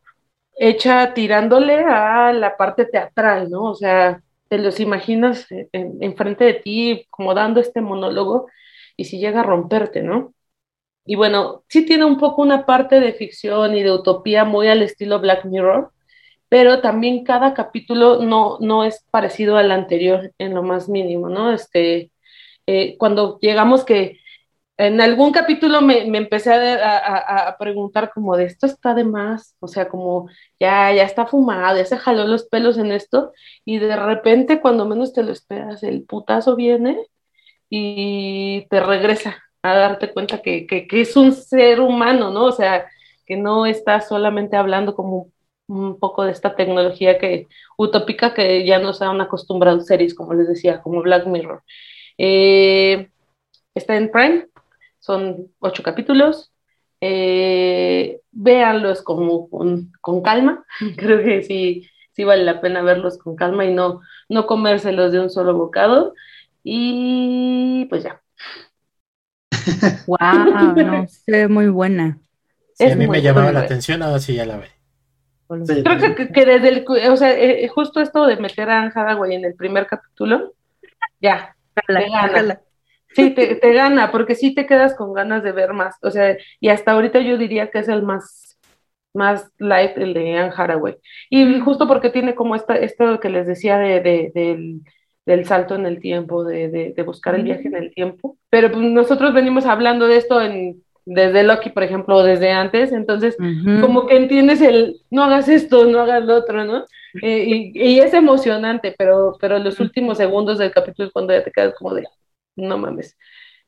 [0.57, 3.64] hecha tirándole a la parte teatral, ¿no?
[3.64, 8.49] O sea, te los imaginas enfrente de ti como dando este monólogo
[8.96, 10.34] y si llega a romperte, ¿no?
[11.05, 14.82] Y bueno, sí tiene un poco una parte de ficción y de utopía muy al
[14.82, 15.92] estilo Black Mirror,
[16.49, 21.53] pero también cada capítulo no, no es parecido al anterior en lo más mínimo, ¿no?
[21.53, 22.11] Este,
[22.66, 24.20] eh, cuando llegamos que
[24.79, 29.57] en algún capítulo me, me empecé a, a, preguntar como de esto está de más,
[29.61, 30.29] o sea, como
[30.61, 33.33] ya, ya está fumado, ya se jaló los pelos en esto,
[33.64, 36.97] y de repente cuando menos te lo esperas, el putazo viene
[37.68, 42.45] y te regresa a darte cuenta que, que, que es un ser humano, ¿no?
[42.45, 42.87] O sea,
[43.26, 45.33] que no está solamente hablando como
[45.68, 50.49] un poco de esta tecnología que utópica que ya nos han acostumbrado series, como les
[50.49, 51.62] decía, como Black Mirror.
[52.16, 53.11] Eh,
[53.74, 54.49] está en Prime,
[55.09, 56.52] son ocho capítulos.
[57.00, 60.64] Eh, véanlos como con, con, calma,
[60.96, 65.20] creo que sí, sí vale la pena verlos con calma y no, no comérselos de
[65.20, 66.14] un solo bocado.
[66.62, 68.20] Y pues ya.
[70.06, 72.18] Wow, no sé, muy buena.
[72.74, 74.68] Sí, a mí me llamaba la atención, ahora sí ya la ve.
[75.66, 79.34] Creo que, que, desde el, o sea, eh, justo esto de meter a Anne Hathaway
[79.34, 80.52] en el primer capítulo,
[81.20, 81.56] ya,
[81.86, 82.61] gana.
[83.18, 85.96] Sí, te, te, gana, porque sí te quedas con ganas de ver más.
[86.02, 88.58] O sea, y hasta ahorita yo diría que es el más,
[89.12, 90.96] más light, el de Anne Hathaway.
[91.28, 94.82] Y justo porque tiene como esta, esto que les decía de, de, del,
[95.26, 98.38] del salto en el tiempo, de, de, buscar el viaje en el tiempo.
[98.50, 102.92] Pero pues, nosotros venimos hablando de esto en desde Loki, por ejemplo, o desde antes,
[102.92, 103.34] entonces
[103.80, 106.84] como que entiendes el, no hagas esto, no hagas lo otro, ¿no?
[107.22, 111.42] Eh, y, y, es emocionante, pero, pero los últimos segundos del capítulo es cuando ya
[111.42, 112.04] te quedas como de,
[112.59, 113.16] no mames.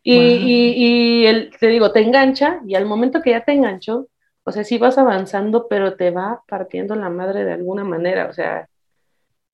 [0.03, 4.09] Y, y, y el, te digo, te engancha y al momento que ya te enganchó,
[4.45, 8.33] o sea, sí vas avanzando, pero te va partiendo la madre de alguna manera, o
[8.33, 8.69] sea,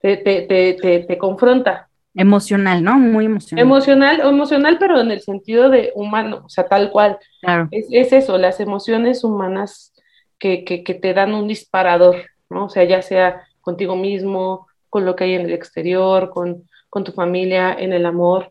[0.01, 2.99] te, te, te, te confronta, Emocional, ¿no?
[2.99, 3.63] Muy emocional.
[3.63, 7.19] Emocional, emocional, pero en el sentido de humano, o sea, tal cual.
[7.43, 7.69] Claro.
[7.71, 9.93] Es, es, eso, las emociones humanas
[10.39, 12.17] que, que, que, te dan un disparador,
[12.49, 12.65] ¿no?
[12.65, 17.05] O sea, ya sea contigo mismo, con lo que hay en el exterior, con, con
[17.05, 18.51] tu familia, en el amor.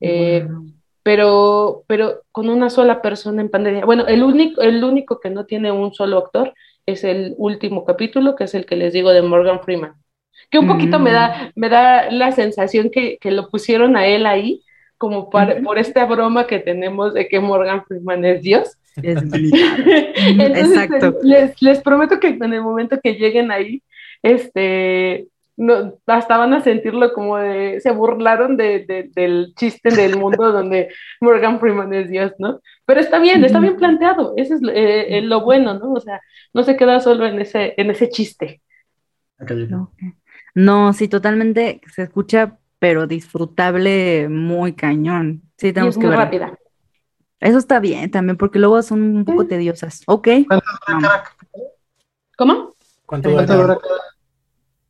[0.00, 0.46] Eh,
[1.02, 3.84] pero, pero con una sola persona en pandemia.
[3.84, 6.54] Bueno, el único, el único que no tiene un solo actor
[6.86, 9.94] es el último capítulo, que es el que les digo de Morgan Freeman
[10.50, 11.60] que un poquito me, da, mm.
[11.60, 14.62] me da la sensación que, que lo pusieron a él ahí,
[14.98, 18.76] como por esta broma que tenemos de que Morgan Freeman es Dios.
[18.96, 19.52] Entonces,
[20.34, 21.18] Exacto.
[21.22, 23.82] Les, les, prometo que en el momento que lleguen ahí,
[24.22, 25.28] este,
[25.60, 30.52] no, hasta van a sentirlo como de, se burlaron de, de, del chiste del mundo
[30.52, 30.88] donde
[31.20, 32.60] Morgan Freeman es Dios, ¿no?
[32.86, 35.92] Pero está bien, está bien planteado, eso es eh, eh, lo bueno, ¿no?
[35.92, 36.22] O sea,
[36.54, 38.62] no se queda solo en ese, en ese chiste.
[39.38, 39.68] Okay.
[40.54, 45.42] No, sí, totalmente se escucha, pero disfrutable muy cañón.
[45.58, 46.58] Sí, tenemos que muy rápida.
[47.38, 50.02] Eso está bien también, porque luego son un poco tediosas.
[50.06, 50.28] Ok.
[52.38, 52.74] ¿Cómo?
[53.04, 53.78] ¿Cuánto dura?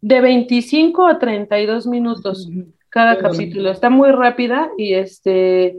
[0.01, 2.49] De 25 a 32 minutos
[2.91, 3.71] cada capítulo.
[3.71, 5.79] Está muy rápida y este,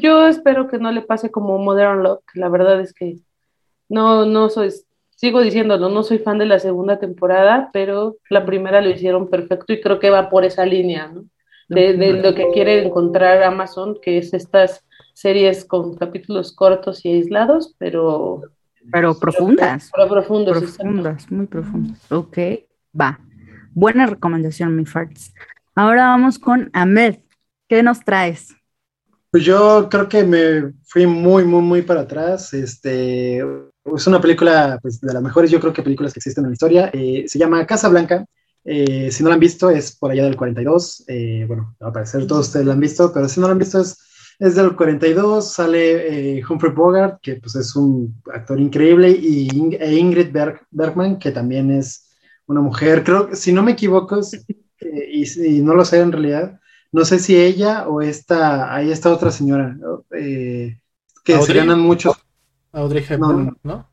[0.00, 2.20] yo espero que no le pase como Modern Love.
[2.34, 3.18] La verdad es que
[3.88, 4.72] no, no soy,
[5.10, 9.72] sigo diciéndolo, no soy fan de la segunda temporada, pero la primera lo hicieron perfecto
[9.72, 11.24] y creo que va por esa línea, ¿no?
[11.68, 17.74] De, lo que quiere encontrar Amazon, que es estas series con capítulos cortos y aislados,
[17.76, 18.42] pero...
[18.92, 19.90] Pero profundas.
[19.92, 20.60] Pero, profundas.
[20.60, 22.12] Profundas, muy profundas.
[22.12, 22.38] Ok,
[22.98, 23.18] va.
[23.76, 25.34] Buena recomendación, mi farts.
[25.74, 27.16] Ahora vamos con Ahmed.
[27.68, 28.56] ¿Qué nos traes?
[29.30, 32.54] Pues yo creo que me fui muy, muy, muy para atrás.
[32.54, 36.52] Este, es una película pues, de las mejores, yo creo que películas que existen en
[36.52, 36.90] la historia.
[36.94, 38.24] Eh, se llama Casa Blanca.
[38.64, 41.04] Eh, si no la han visto, es por allá del 42.
[41.08, 43.82] Eh, bueno, al parecer todos ustedes la han visto, pero si no la han visto,
[43.82, 43.98] es,
[44.38, 45.52] es del 42.
[45.52, 50.34] Sale Humphrey Bogart, que pues, es un actor increíble, y e Ingrid
[50.70, 52.05] Bergman, que también es
[52.46, 53.04] una mujer.
[53.04, 54.20] Creo que, si no me equivoco,
[54.80, 56.60] y, y, no lo sé en realidad,
[56.92, 59.76] no sé si ella o esta, ahí está otra señora
[61.26, 62.16] que se ganan muchos.
[62.72, 63.74] Audrey No, Hepburn, no.
[63.74, 63.90] ¿no?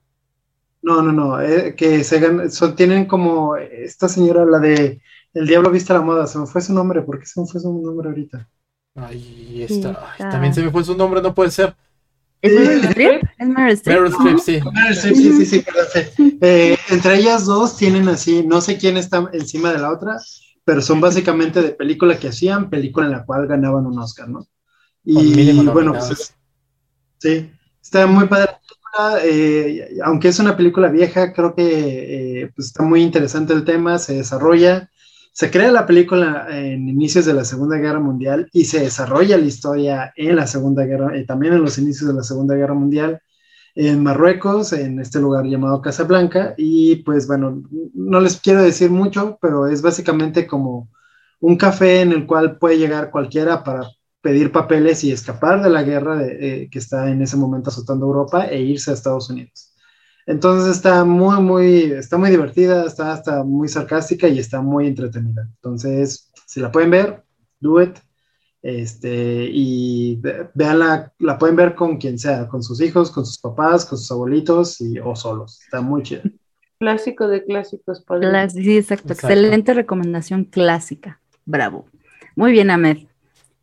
[0.82, 5.02] No, no, no, eh, que se ganan, son, tienen como esta señora, la de
[5.34, 7.48] El Diablo Viste a la Moda, se me fue su nombre, ¿por qué se me
[7.48, 8.50] fue su nombre ahorita?
[8.96, 9.90] Ahí está.
[9.90, 10.30] Ay, está.
[10.30, 11.76] también se me fue su nombre, no puede ser.
[12.44, 12.54] ¿Es.
[12.54, 13.24] Meryl Streep?
[13.40, 14.00] ¿Es Meryl Streep?
[14.00, 14.60] Meryl Streep, sí.
[15.02, 16.38] Sí, sí, sí, sí, perdón, sí.
[16.42, 20.18] Eh, entre ellas dos tienen así, no sé quién está encima de la otra,
[20.66, 24.46] pero son básicamente de película que hacían, película en la cual ganaban un Oscar, ¿no?
[25.04, 26.36] Y bueno, pues es-
[27.20, 32.52] sí, está muy padre la película, eh, aunque es una película vieja, creo que eh,
[32.56, 34.90] pues está muy interesante el tema, se desarrolla,
[35.34, 39.46] se crea la película en inicios de la Segunda Guerra Mundial y se desarrolla la
[39.46, 43.20] historia en la Segunda Guerra, eh, también en los inicios de la Segunda Guerra Mundial
[43.76, 47.64] en Marruecos, en este lugar llamado Casablanca, y pues bueno,
[47.96, 50.90] no les quiero decir mucho, pero es básicamente como
[51.40, 53.90] un café en el cual puede llegar cualquiera para
[54.22, 58.46] pedir papeles y escapar de la guerra eh, que está en ese momento azotando Europa
[58.46, 59.73] e irse a Estados Unidos.
[60.26, 65.48] Entonces está muy, muy, está muy divertida, está hasta muy sarcástica y está muy entretenida.
[65.56, 67.24] Entonces, si la pueden ver,
[67.60, 67.98] do it.
[68.62, 73.38] Este, y ve- veanla, la pueden ver con quien sea, con sus hijos, con sus
[73.38, 75.60] papás, con sus abuelitos y, o solos.
[75.66, 76.22] Está muy chida.
[76.80, 78.50] Clásico de clásicos, padre.
[78.50, 79.12] Sí, exacto.
[79.12, 79.34] Exacto.
[79.34, 81.20] Excelente recomendación clásica.
[81.46, 81.88] Bravo.
[82.38, 83.00] Muy bien, Ahmed.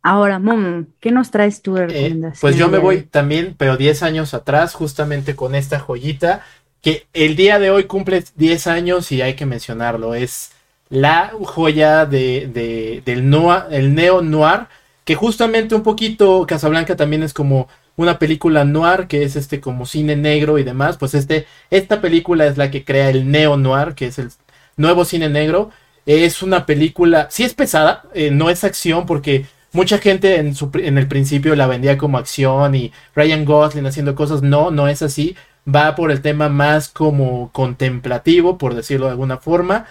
[0.03, 4.01] Ahora, Momo, ¿qué nos traes tú de Eh, pues yo me voy también, pero 10
[4.03, 6.43] años atrás, justamente con esta joyita,
[6.81, 10.15] que el día de hoy cumple 10 años y hay que mencionarlo.
[10.15, 10.51] Es
[10.89, 14.67] la joya de, de- del noir, el neo noir,
[15.05, 19.85] que justamente un poquito Casablanca también es como una película noir, que es este como
[19.85, 20.97] cine negro y demás.
[20.97, 24.29] Pues este, esta película es la que crea el neo noir, que es el
[24.77, 25.71] nuevo cine negro.
[26.05, 30.71] Es una película, sí es pesada, eh, no es acción porque mucha gente en, su,
[30.75, 34.41] en el principio la vendía como acción y Ryan Gosling haciendo cosas.
[34.41, 35.35] No, no es así.
[35.67, 39.85] Va por el tema más como contemplativo, por decirlo de alguna forma.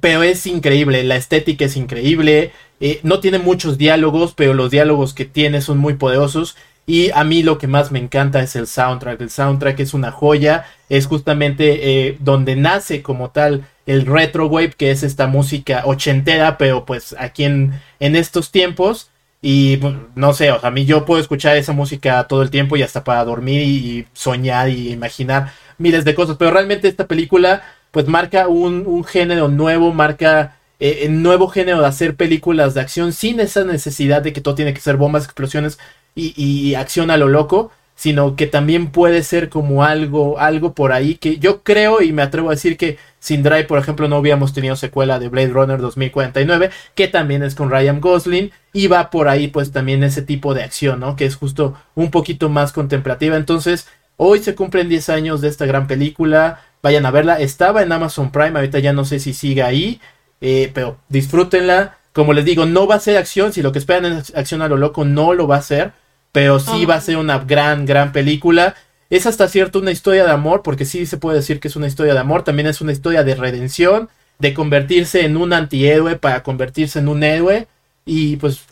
[0.00, 2.52] Pero es increíble, la estética es increíble.
[2.80, 6.56] eh, no tiene muchos diálogos, pero los diálogos que tiene son muy poderosos.
[6.86, 9.20] Y a mí lo que más me encanta es el soundtrack.
[9.20, 10.66] El soundtrack es una joya.
[10.88, 16.58] Es justamente eh, donde nace como tal el retro wave, que es esta música ochentera,
[16.58, 19.10] pero pues aquí en, en estos tiempos.
[19.42, 22.50] Y pues, no sé, o sea, a mí yo puedo escuchar esa música todo el
[22.50, 26.36] tiempo y hasta para dormir y, soñar y imaginar miles de cosas.
[26.36, 27.62] Pero realmente esta película
[27.92, 33.12] pues marca un, un género nuevo, marca eh, nuevo género de hacer películas de acción
[33.12, 35.78] sin esa necesidad de que todo tiene que ser bombas, explosiones
[36.14, 40.92] y, y acción a lo loco, sino que también puede ser como algo, algo por
[40.92, 44.18] ahí que yo creo y me atrevo a decir que sin Drive, por ejemplo, no
[44.18, 49.10] hubiéramos tenido secuela de Blade Runner 2049, que también es con Ryan Gosling, y va
[49.10, 51.16] por ahí pues también ese tipo de acción, ¿no?
[51.16, 53.36] Que es justo un poquito más contemplativa.
[53.36, 57.90] Entonces, hoy se cumplen 10 años de esta gran película, vayan a verla, estaba en
[57.90, 60.00] Amazon Prime, ahorita ya no sé si sigue ahí,
[60.40, 61.98] eh, pero disfrútenla.
[62.12, 64.68] Como les digo, no va a ser acción, si lo que esperan es acción a
[64.68, 65.92] lo loco, no lo va a ser,
[66.36, 68.74] pero sí va a ser una gran, gran película.
[69.08, 71.86] Es hasta cierto una historia de amor, porque sí se puede decir que es una
[71.86, 76.42] historia de amor, también es una historia de redención, de convertirse en un antihéroe para
[76.42, 77.68] convertirse en un héroe,
[78.04, 78.66] y pues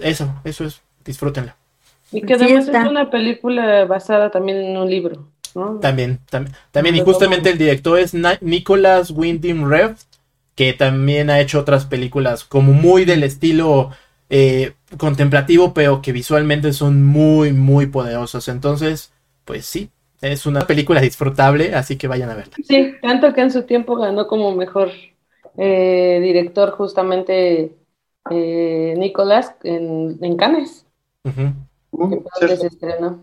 [0.00, 1.56] eso, eso es, disfrútenla.
[2.12, 5.78] Y que además es una película basada también en un libro, ¿no?
[5.80, 9.96] También, también, también, y justamente el director es Na- Nicholas Winding Refn,
[10.54, 13.92] que también ha hecho otras películas como muy del estilo
[14.28, 18.48] eh, contemplativo, pero que visualmente son muy, muy poderosas.
[18.48, 19.12] Entonces,
[19.44, 22.54] pues sí, es una película disfrutable, así que vayan a verla.
[22.64, 24.90] Sí, tanto que en su tiempo ganó como mejor
[25.56, 27.76] eh, director justamente
[28.30, 30.86] eh, Nicolás en, en Cannes.
[31.90, 33.22] Uh, que donde se estrenó.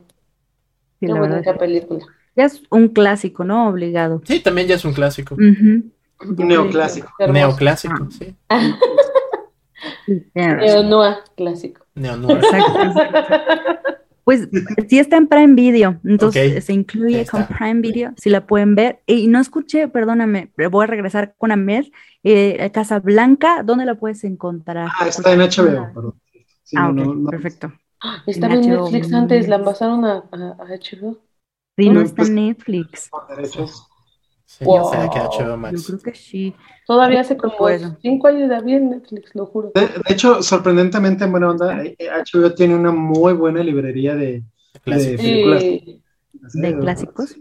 [0.99, 2.06] Sí, Qué bonita película.
[2.36, 3.70] ya es un clásico, ¿no?
[3.70, 4.22] Obligado.
[4.26, 5.36] Sí, también ya es un clásico.
[5.36, 7.12] Un neoclásico.
[7.28, 8.36] Neoclásico, sí.
[10.34, 11.86] Neonoa clásico.
[11.95, 13.89] Exacto, exacto.
[14.24, 14.47] Pues
[14.88, 17.45] sí está en Prime Video, entonces se incluye con.
[17.45, 19.01] Prime Video, si la pueden ver.
[19.06, 21.86] Y no escuché, perdóname, pero voy a regresar con Ahmed.
[22.24, 24.88] Eh, Casablanca, ¿dónde la puedes encontrar?
[24.97, 26.14] Ah, está en HBO, perdón.
[26.64, 27.30] Sí, Ah, no, ok, no, no.
[27.30, 27.74] perfecto.
[28.26, 31.18] Estaba En Netflix antes, la pasaron a, a, a HBO.
[31.78, 33.10] Sí, no está pues- en Netflix.
[33.10, 33.88] por derechos.
[34.60, 34.91] Sí, Wow.
[34.91, 35.84] que HBO Yo Max.
[35.88, 36.56] creo que sí.
[36.86, 37.97] Todavía hace como Bueno.
[38.01, 39.72] cinco años la vi en Netflix, lo juro.
[39.74, 44.43] De, de hecho, sorprendentemente en buena onda, eh, HBO tiene una muy buena librería de.
[44.84, 45.18] Sí.
[45.18, 45.62] películas.
[45.62, 46.01] Sí.
[46.62, 47.36] ¿De clásicos?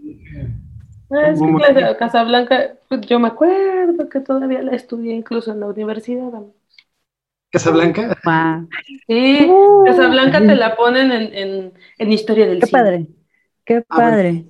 [1.11, 1.97] Ah, es que.
[1.99, 6.31] Casablanca, pues, yo me acuerdo que todavía la estudié incluso en la universidad.
[7.51, 8.17] Casablanca.
[9.07, 12.83] Sí, Uh, Casablanca te la ponen en, en, en historia del Qué cine.
[12.83, 13.07] padre,
[13.65, 14.45] qué Ah, bueno.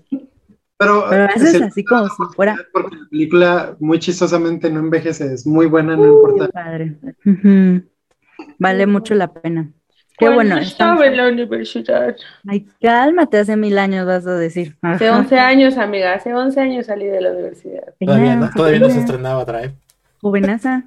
[0.82, 4.80] Pero, Pero a veces es así como si fuera Porque la película muy chistosamente no
[4.80, 6.48] envejece, es muy buena, no importa.
[6.48, 6.96] padre.
[8.58, 9.68] Vale mucho la pena.
[10.18, 10.58] Qué Cuando bueno.
[10.58, 12.16] estaba estamos- en la universidad.
[12.46, 14.76] Ay, cálmate, hace mil años vas a decir.
[14.82, 17.94] Hace 11 años, amiga, hace 11 años salí de la universidad.
[17.98, 19.74] Todavía no, todavía no se estrenaba Drive.
[20.20, 20.84] Jovenaza.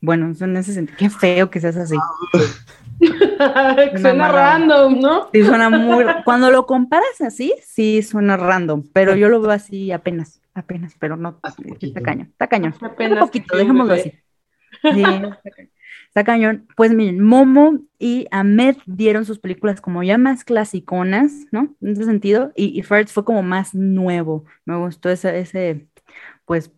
[0.00, 0.96] Bueno, en ese sentido.
[0.98, 1.96] Qué feo que seas así.
[4.00, 5.28] Suena random, ¿no?
[5.32, 6.04] Sí, suena muy.
[6.24, 11.16] Cuando lo comparas así, sí suena random, pero yo lo veo así apenas, apenas, pero
[11.16, 11.38] no.
[11.42, 12.74] Hace Está cañón, está cañón.
[12.80, 14.12] Apenas un poquito, dejémoslo así.
[14.82, 15.02] Sí,
[16.08, 16.66] está cañón.
[16.76, 21.76] Pues miren, Momo y Ahmed dieron sus películas como ya más clasiconas, ¿no?
[21.80, 24.44] En ese sentido, y, y fue como más nuevo.
[24.64, 25.86] Me gustó ese, ese,
[26.44, 26.72] pues,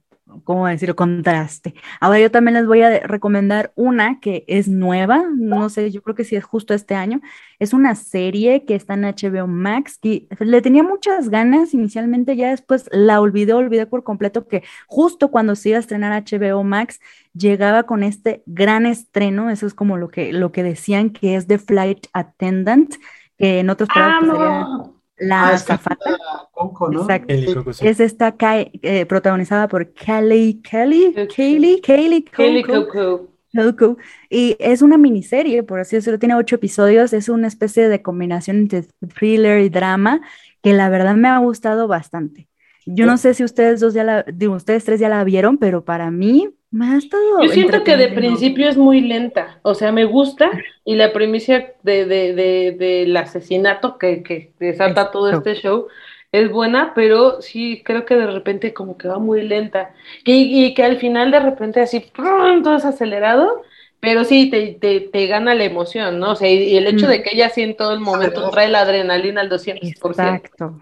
[0.45, 0.97] ¿cómo decirlo?
[0.97, 1.75] Contraste.
[2.01, 6.15] Ahora yo también les voy a recomendar una que es nueva, no sé, yo creo
[6.15, 7.21] que sí es justo este año.
[7.59, 12.51] Es una serie que está en HBO Max y le tenía muchas ganas inicialmente, ya
[12.51, 17.01] después la olvidé, olvidé por completo que justo cuando se iba a estrenar HBO Max
[17.35, 21.47] llegaba con este gran estreno, eso es como lo que, lo que decían que es
[21.47, 22.95] The Flight Attendant,
[23.39, 25.00] que en otros palabras pues, sería ¡Amo!
[25.21, 26.19] La Ah, azafata.
[26.53, 27.03] Coco, ¿no?
[27.03, 27.33] Exacto.
[27.33, 27.55] El Sí.
[27.55, 27.87] Coco, sí.
[27.87, 32.25] Es esta eh, protagonizada por Kelly, Kelly, Kaylee Kelly
[32.63, 32.87] Cuoco.
[32.87, 33.31] Cuckoo.
[33.53, 33.97] Helco.
[34.29, 38.59] Y es una miniserie, por así decirlo, tiene ocho episodios, es una especie de combinación
[38.59, 38.85] entre
[39.19, 40.21] thriller y drama
[40.63, 42.50] que la verdad me ha gustado bastante.
[42.95, 45.85] Yo no sé si ustedes dos ya la, digo, ustedes tres ya la vieron, pero
[45.85, 49.93] para mí me ha estado Yo siento que de principio es muy lenta, o sea,
[49.93, 50.51] me gusta
[50.85, 55.87] y la primicia de, de, de, del asesinato que, que desata todo este show
[56.33, 59.93] es buena, pero sí creo que de repente como que va muy lenta
[60.25, 62.63] y, y que al final de repente así ¡prum!
[62.63, 63.63] todo es acelerado,
[63.99, 66.33] pero sí te, te, te gana la emoción, ¿no?
[66.33, 67.11] O sea, y, el hecho Mm.
[67.11, 69.79] de que ella sí en todo el momento trae la adrenalina al 200%.
[70.11, 70.79] Exacto.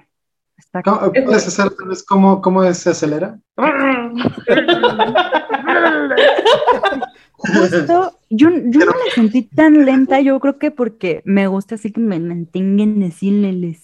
[0.84, 3.38] ¿Cómo- ¿Puedes hacer tal vez cómo, cómo se acelera?
[7.36, 11.92] Justo, yo, yo no la sentí tan lenta, yo creo que porque me gusta así
[11.92, 13.76] que me mantengan así en el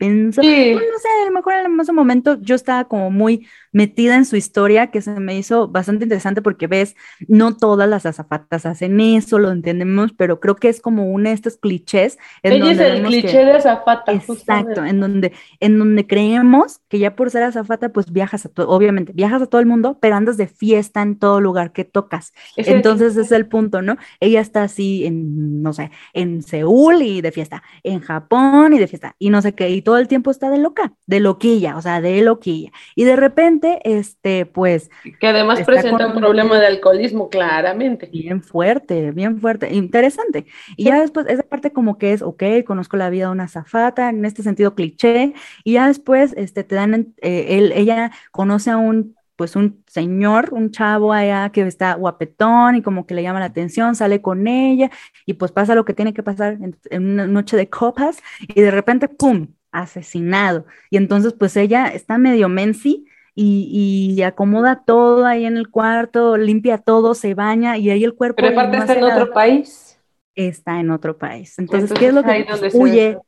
[0.00, 0.42] suspenso.
[0.42, 0.72] Sí.
[0.72, 4.24] Bueno, no sé, a lo mejor en ese momento yo estaba como muy metida en
[4.24, 6.96] su historia, que se me hizo bastante interesante porque ves,
[7.28, 11.34] no todas las azafatas hacen eso, lo entendemos, pero creo que es como uno de
[11.34, 14.12] estos clichés en Ella es el vemos que- cliché de azafata.
[14.12, 14.80] Exacto, justamente.
[14.90, 19.12] en donde, en donde creemos que ya por ser azafata, pues viajas a todo, obviamente,
[19.12, 22.32] viajas a todo el mundo, pero andas de fiesta en todo lugar que tocas.
[22.56, 23.26] Es el Entonces cliché.
[23.26, 23.96] es el punto, ¿no?
[24.20, 28.86] Ella está así en, no sé, en Seúl y de fiesta, en Japón y de
[28.86, 31.80] fiesta, y no sé qué, y todo el tiempo está de loca, de loquilla, o
[31.80, 32.72] sea, de loquilla.
[32.96, 38.06] Y de repente, este, pues, Que además presenta un problema de alcoholismo, claramente.
[38.06, 40.44] bien fuerte, bien fuerte, interesante.
[40.76, 44.08] Y ya después, esa parte como que es, ok, conozco la vida de una azafata,
[44.08, 48.78] en este sentido cliché, y ya después, este, te dan, eh, él, ella conoce a
[48.78, 53.38] un, pues un señor, un chavo allá que está guapetón y como que le llama
[53.38, 54.90] la atención, sale con ella,
[55.26, 58.60] y pues pasa lo que tiene que pasar en, en una noche de copas, y
[58.60, 59.46] de repente, ¡pum!,
[59.80, 60.66] asesinado.
[60.90, 63.06] Y entonces, pues ella está medio mensi,
[63.38, 68.14] y, y acomoda todo ahí en el cuarto, limpia todo, se baña y ahí el
[68.14, 69.22] cuerpo Pero aparte no está en nada.
[69.22, 70.00] otro país.
[70.34, 71.58] Está en otro país.
[71.58, 73.18] Entonces, ¿qué es lo que huye?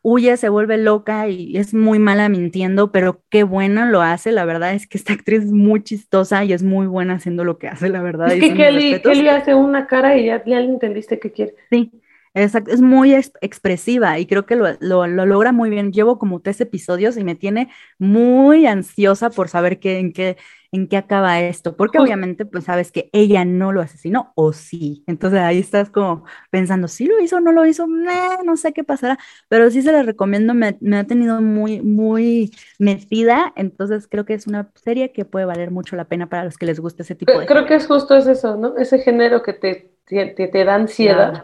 [0.00, 4.30] Huye, se vuelve loca y es muy mala mintiendo, pero qué buena lo hace.
[4.30, 7.58] La verdad es que esta actriz es muy chistosa y es muy buena haciendo lo
[7.58, 8.30] que hace, la verdad.
[8.32, 9.00] Es que Kelly.
[9.02, 11.56] Kelly hace una cara y ya, ya le entendiste qué quiere.
[11.68, 11.90] Sí,
[12.34, 15.92] exacto, es muy ex- expresiva y creo que lo, lo- lo logra muy bien.
[15.92, 20.36] Llevo como tres episodios y me tiene muy ansiosa por saber qué, en qué,
[20.72, 25.04] en qué acaba esto, porque obviamente pues sabes que ella no lo asesinó o sí.
[25.06, 27.86] Entonces ahí estás como pensando, ¿sí lo hizo o no lo hizo?
[27.86, 29.18] Nah, no sé qué pasará,
[29.48, 34.34] pero sí se la recomiendo, me, me ha tenido muy, muy metida, entonces creo que
[34.34, 37.14] es una serie que puede valer mucho la pena para los que les gusta ese
[37.14, 38.76] tipo de creo que es justo es eso, ¿no?
[38.76, 41.42] Ese género que te, te, te- te da ansiedad.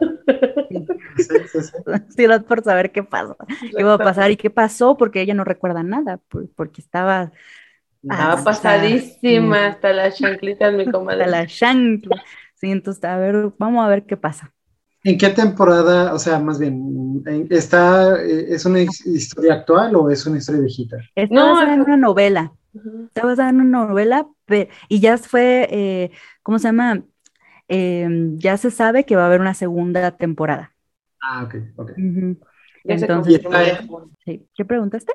[1.17, 1.73] Sí, sí, sí.
[1.87, 3.37] ansiedad por saber qué pasa,
[3.77, 7.33] qué va a pasar y qué pasó, porque ella no recuerda nada, por- porque estaba
[8.09, 11.27] Ah, hasta- pasadísima hasta las chanclitas, mi hasta comadre.
[11.27, 12.23] la chancla.
[12.55, 14.53] Sí, entonces, a ver, vamos a ver qué pasa.
[15.03, 19.95] ¿En qué temporada, o sea, más bien, en- está, eh, es una his- historia actual
[19.97, 20.97] o es una historia viejita?
[21.15, 22.53] Está No, basada en una novela,
[23.09, 24.27] está basada en una novela,
[24.89, 26.11] y ya fue, eh,
[26.43, 27.03] ¿cómo se llama?
[27.69, 30.74] Eh, ya se sabe que va a haber una segunda temporada.
[31.27, 31.91] Ah, ok, ok.
[32.85, 33.41] Entonces.
[34.55, 35.13] ¿Qué preguntaste?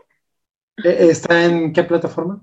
[0.84, 2.41] Eh, ¿Está en qué plataforma?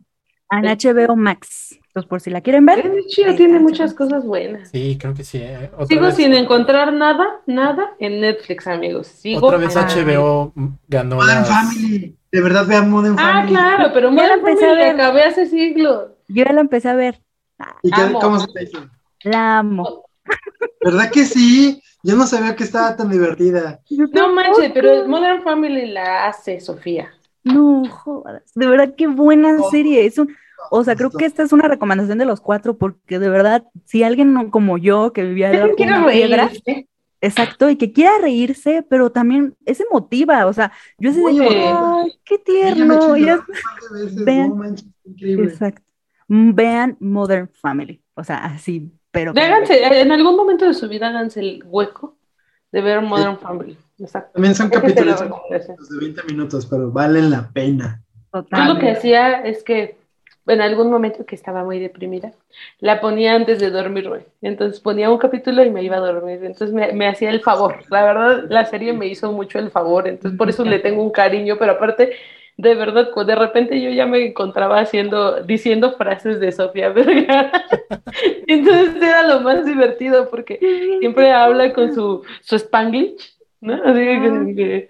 [0.51, 1.73] En HBO Max.
[1.89, 2.79] Entonces, por si la quieren ver.
[2.87, 4.69] Es chido, tiene muchas cosas buenas.
[4.71, 5.39] Sí, creo que sí.
[5.39, 5.71] eh.
[5.89, 9.09] Sigo vez, sin encontrar nada, nada en Netflix, amigos.
[9.09, 9.87] Sigo otra vez Ah.
[9.89, 10.53] HBO
[10.87, 12.17] ganó Modern las- Family.
[12.31, 13.49] De verdad vean Modern Ah, Family.
[13.55, 14.95] claro, pero Ya la Modern empecé a Family la ver.
[15.01, 16.11] acabé hace siglos.
[16.29, 17.21] Yo ya la empecé a ver.
[17.83, 18.79] ¿Y qué- cómo se te hizo?
[19.25, 20.06] La amo.
[20.85, 21.83] ¿Verdad que sí?
[22.03, 23.81] Yo no sabía que estaba tan divertida.
[23.91, 27.11] No manches, pero Modern Family la hace Sofía.
[27.43, 28.43] No jodas.
[28.55, 29.71] De verdad, qué buena Oh.
[29.71, 30.07] serie.
[30.07, 30.35] Es un,
[30.71, 34.03] o sea, creo que esta es una recomendación de los cuatro, porque de verdad, si
[34.03, 36.51] alguien no- como yo, que vivía de piedra,
[37.21, 40.47] exacto, y que quiera reírse, pero también es emotiva.
[40.47, 43.13] O sea, yo así de, ay, qué tierno.
[43.13, 44.49] veces, Vean.
[44.51, 45.51] no manches, increíble.
[45.53, 45.83] Exacto.
[46.29, 48.03] Mm, Vean Modern Family.
[48.15, 49.33] O sea, así, pero.
[49.35, 52.17] Háganse, en algún momento de su vida háganse el hueco
[52.71, 53.79] de ver Modern Family.
[53.99, 54.33] Exacto.
[54.35, 58.03] También son capítulos de 20 minutos, pero valen la pena.
[58.35, 58.75] Yo Total.
[58.75, 59.97] lo que hacía es que
[60.47, 62.33] en algún momento que estaba muy deprimida,
[62.79, 64.27] la ponía antes de dormirme.
[64.43, 66.41] Entonces ponía un capítulo y me iba a dormir.
[66.45, 67.85] Entonces me, me hacía el favor.
[67.89, 70.07] La verdad, la serie me hizo mucho el favor.
[70.07, 72.13] Entonces por eso le tengo un cariño, pero aparte,
[72.57, 77.53] de verdad, de repente yo ya me encontraba haciendo, diciendo frases de Sofía Vergara.
[78.47, 80.59] Entonces era lo más divertido porque
[81.01, 83.75] siempre habla con su, su spanglish, ¿no?
[83.85, 84.89] Así que- que-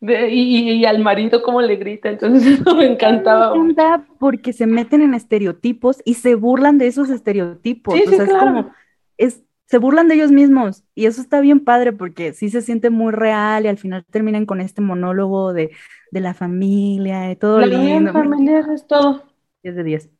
[0.00, 3.54] de- y, y al marido cómo le grita, entonces eso me encantaba.
[3.56, 7.94] Me encanta porque se meten en estereotipos y se burlan de esos estereotipos.
[7.94, 8.46] Sí, o sí, sea, es claro.
[8.46, 8.72] como,
[9.16, 12.90] es, se burlan de ellos mismos y eso está bien padre porque sí se siente
[12.90, 15.70] muy real y al final terminan con este monólogo de,
[16.12, 18.12] de la familia y todo La lindo.
[18.12, 19.24] familiar es todo.
[19.64, 20.10] 10 de 10.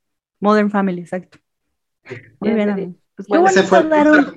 [0.40, 1.38] Modern Family, exacto.
[2.40, 2.94] Muy 10 bien, de.
[3.14, 4.32] Pues qué Bueno, fue dar un- de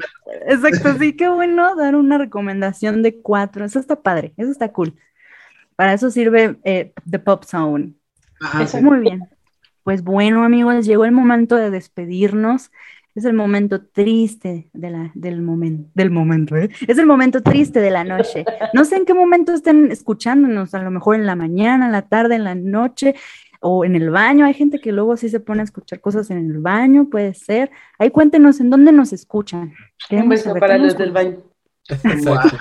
[0.53, 3.65] Exacto, sí, qué bueno dar una recomendación de cuatro.
[3.65, 4.93] Eso está padre, eso está cool.
[5.77, 7.93] Para eso sirve eh, The Pop Zone.
[8.41, 8.81] Ajá, sí.
[8.81, 9.29] Muy bien.
[9.83, 12.71] Pues bueno, amigos, llegó el momento de despedirnos.
[13.16, 16.70] Es el momento triste de la, del momento, del momento, ¿eh?
[16.86, 18.43] Es el momento triste de la noche.
[18.74, 22.01] No sé en qué momento estén escuchándonos, a lo mejor en la mañana, en la
[22.01, 23.16] tarde, en la noche
[23.61, 24.45] o en el baño.
[24.45, 27.72] Hay gente que luego sí se pone a escuchar cosas en el baño, puede ser.
[27.97, 29.74] Ahí cuéntenos en dónde nos escuchan.
[30.11, 31.38] Un beso saber, para los del baño.
[31.88, 32.57] Exacto.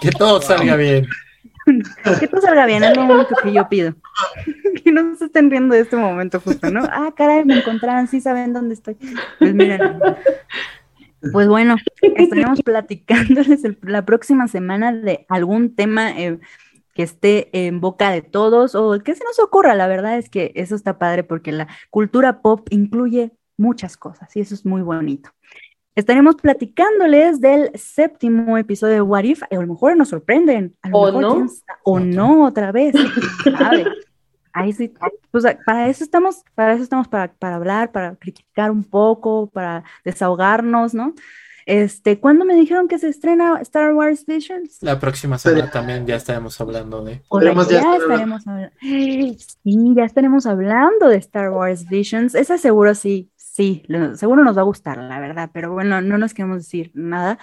[0.00, 1.06] que todo salga bien.
[2.18, 3.94] Que todo salga bien, es lo único que yo pido.
[4.94, 6.82] Que no se estén riendo de este momento justo, ¿no?
[6.90, 8.96] Ah, caray, me encontraron, sí saben dónde estoy.
[9.38, 9.98] Pues miren.
[11.32, 16.40] Pues bueno, estaremos platicándoles el- la próxima semana de algún tema eh,
[16.94, 19.74] que esté en boca de todos o que se nos ocurra.
[19.74, 24.40] La verdad es que eso está padre porque la cultura pop incluye muchas cosas y
[24.40, 25.30] eso es muy bonito.
[25.94, 30.98] Estaremos platicándoles del séptimo episodio de What If, a lo mejor nos sorprenden, a lo
[30.98, 31.46] O mejor no.
[31.84, 32.94] o no otra vez,
[33.58, 33.84] sabe.
[34.52, 34.92] Ahí sí,
[35.30, 39.84] pues para eso estamos, para eso estamos para, para hablar, para criticar un poco, para
[40.04, 41.14] desahogarnos, ¿no?
[41.64, 44.78] Este, ¿cuándo me dijeron que se estrena Star Wars Visions?
[44.82, 47.22] La próxima semana también ya estaremos hablando de.
[47.46, 48.74] Ya, ya estar estaremos hablando.
[49.62, 52.34] Sí, ya estaremos hablando de Star Wars Visions.
[52.34, 56.18] Esa seguro sí, sí, lo- seguro nos va a gustar, la verdad, pero bueno, no
[56.18, 57.38] nos queremos decir nada.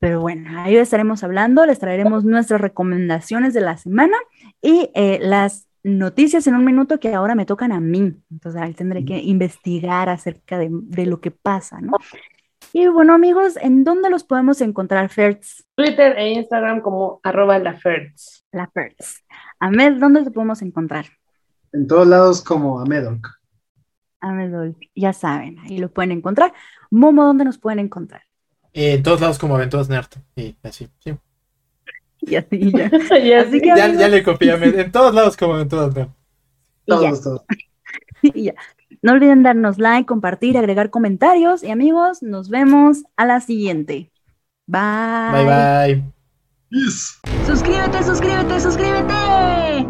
[0.00, 4.16] Pero bueno, ahí estaremos hablando, les traeremos nuestras recomendaciones de la semana
[4.60, 8.14] y eh, las noticias en un minuto que ahora me tocan a mí.
[8.30, 11.92] Entonces ahí tendré que investigar acerca de, de lo que pasa, ¿no?
[12.72, 15.64] Y bueno, amigos, ¿en dónde los podemos encontrar, Fertz?
[15.74, 18.46] Twitter e Instagram como arroba la Ferds.
[18.52, 19.22] La Fertz.
[19.58, 21.06] Ahmed, ¿dónde te podemos encontrar?
[21.72, 23.28] En todos lados como Amedoc.
[24.20, 26.52] Amedol, ya saben, ahí lo pueden encontrar.
[26.90, 28.22] Momo, ¿dónde nos pueden encontrar?
[28.74, 30.08] eh, en todos lados como Aventuras Nerd.
[30.36, 31.12] Y así, sí.
[32.26, 32.88] Y así ya.
[33.18, 35.96] Y Así así que- Ya, ya le copié En todos lados como Nerd.
[35.98, 36.06] Y ya,
[36.86, 37.42] Todos, todos.
[38.22, 38.54] y ya.
[39.02, 41.62] No olviden darnos like, compartir, agregar comentarios.
[41.64, 44.10] Y amigos, nos vemos a la siguiente.
[44.66, 45.32] Bye.
[45.32, 46.04] Bye bye.
[46.70, 47.18] Yes.
[47.46, 49.88] Suscríbete, suscríbete, suscríbete.